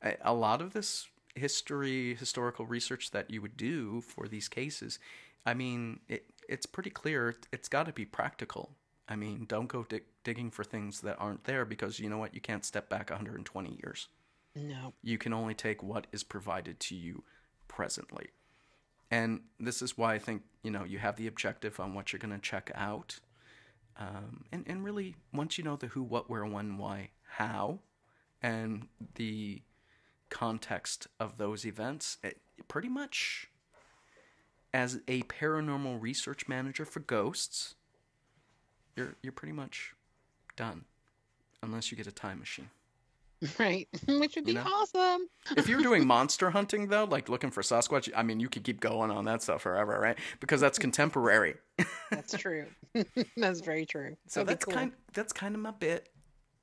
[0.02, 5.00] a, a lot of this history, historical research that you would do for these cases,
[5.46, 8.72] I mean, it, it's pretty clear it's got to be practical.
[9.08, 12.34] I mean, don't go dig- digging for things that aren't there because you know what?
[12.34, 14.08] You can't step back 120 years.
[14.56, 14.94] No.
[15.02, 17.24] You can only take what is provided to you
[17.68, 18.30] presently.
[19.12, 22.20] And this is why I think, you know, you have the objective on what you're
[22.20, 23.20] going to check out.
[23.98, 27.80] Um, and, and really, once you know the who, what, where, when, why, how,
[28.42, 29.62] and the
[30.34, 33.48] context of those events, it, pretty much
[34.74, 37.76] as a paranormal research manager for ghosts,
[38.96, 39.94] you're, you're pretty much
[40.56, 40.86] done.
[41.62, 42.70] Unless you get a time machine.
[43.60, 43.90] Right.
[44.08, 44.64] Which would be You know?
[44.64, 45.28] awesome.
[45.58, 48.80] if you're doing monster hunting though, like looking for Sasquatch, I mean, you could keep
[48.80, 50.18] going on that stuff forever, right?
[50.40, 51.56] Because that's contemporary.
[52.10, 52.68] That's true.
[53.36, 54.16] that's very true.
[54.28, 54.74] So That'd that's cool.
[54.76, 56.08] kind that's kind of my bit.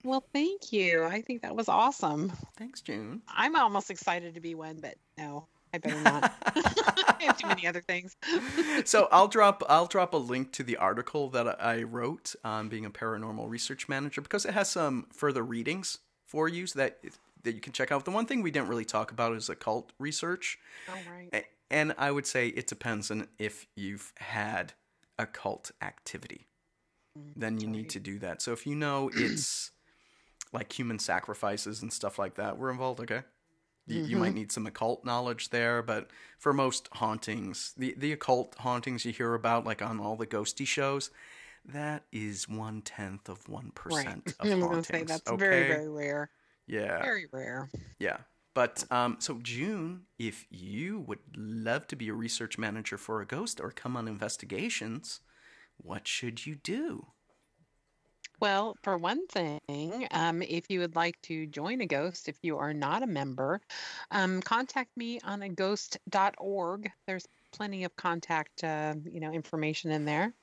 [0.03, 1.05] Well, thank you.
[1.05, 2.33] I think that was awesome.
[2.57, 3.23] Thanks, June.
[3.29, 6.33] I'm almost excited to be one, but no, I better not.
[6.47, 8.17] I have too many other things.
[8.85, 12.87] so I'll drop I'll drop a link to the article that I wrote on being
[12.87, 16.99] a paranormal research manager because it has some further readings for you so that
[17.43, 18.05] that you can check out.
[18.05, 20.59] The one thing we didn't really talk about is occult research.
[20.89, 21.45] All right.
[21.71, 24.73] And I would say it depends on if you've had
[25.19, 26.49] occult activity.
[27.19, 28.43] Mm, then you need to do that.
[28.43, 29.71] So if you know it's
[30.53, 33.23] like human sacrifices and stuff like that, we're involved, okay?
[33.87, 38.55] You, you might need some occult knowledge there, but for most hauntings, the, the occult
[38.61, 41.11] hauntings you hear about, like on all the ghosty shows,
[41.65, 43.75] that is one tenth of one Right.
[43.75, 44.87] percent of going to hauntings.
[44.87, 45.39] say that's okay?
[45.39, 46.31] very, very rare.
[46.69, 47.03] yeah.
[47.03, 47.69] Very rare.
[47.99, 48.19] Yeah.
[48.55, 53.61] But um, so June, if you would love to be a research manager for AGHOST
[53.61, 55.21] or come on investigations,
[55.79, 57.07] what should you do?
[58.41, 62.73] Well, for one thing, um, if you would like to join AGHOST, if you are
[62.73, 63.61] not a member,
[64.11, 66.91] um, contact me on aghost.org.
[67.07, 70.35] There's plenty of contact, uh, you know, information in there.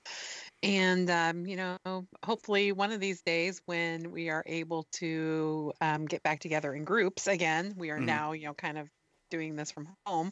[0.63, 1.77] And, um, you know,
[2.25, 6.85] hopefully one of these days when we are able to um, get back together in
[6.85, 8.01] groups again, we are Mhm.
[8.01, 8.89] now, you know, kind of
[9.31, 10.31] doing this from home.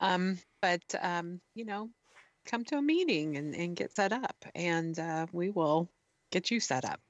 [0.00, 1.90] Um, but, um, you know,
[2.46, 5.90] come to a meeting and, and get set up, and uh, we will
[6.30, 7.00] get you set up.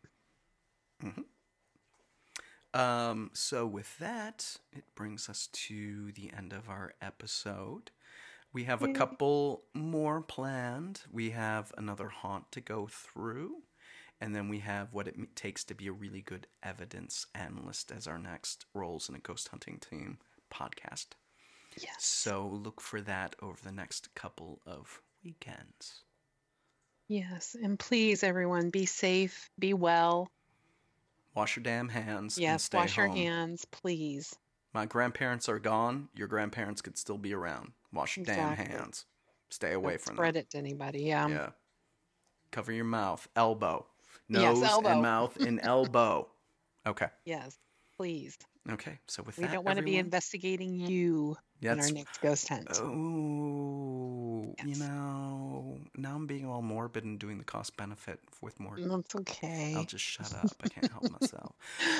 [2.72, 7.90] Um, so with that, it brings us to the end of our episode.
[8.52, 11.02] We have a couple more planned.
[11.10, 13.62] We have another haunt to go through,
[14.20, 18.08] and then we have what it takes to be a really good evidence analyst as
[18.08, 20.18] our next roles in a ghost hunting team
[20.52, 21.10] podcast.
[21.80, 21.94] Yes.
[21.98, 26.02] So look for that over the next couple of weekends.
[27.10, 27.56] Yes.
[27.60, 30.30] And please, everyone, be safe, be well.
[31.34, 32.36] Wash your damn hands.
[32.36, 32.70] and Yes.
[32.72, 34.34] Wash your hands, please.
[34.72, 36.08] My grandparents are gone.
[36.14, 37.72] Your grandparents could still be around.
[37.92, 39.06] Wash your damn hands.
[39.48, 40.40] Stay away Don't from spread them.
[40.42, 41.02] it to anybody.
[41.02, 41.26] Yeah.
[41.28, 41.48] yeah.
[42.52, 43.86] Cover your mouth, elbow,
[44.28, 44.88] Yes, nose elbow.
[44.90, 46.28] and mouth and elbow.
[46.86, 47.08] Okay.
[47.24, 47.58] Yes.
[47.96, 48.38] Please.
[48.68, 48.98] Okay.
[49.06, 49.40] So with that.
[49.42, 52.68] We that, don't want to be investigating you in our next ghost hunt.
[52.74, 58.76] Oh, you know, now I'm being all morbid and doing the cost benefit with more.
[58.76, 59.74] Mm, that's okay.
[59.76, 60.54] I'll just shut up.
[60.62, 61.54] I can't help myself.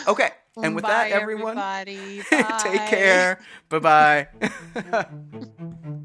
[0.07, 0.31] Okay.
[0.63, 1.57] And with Bye, that, everyone,
[1.87, 3.41] take care.
[3.69, 4.29] Bye bye.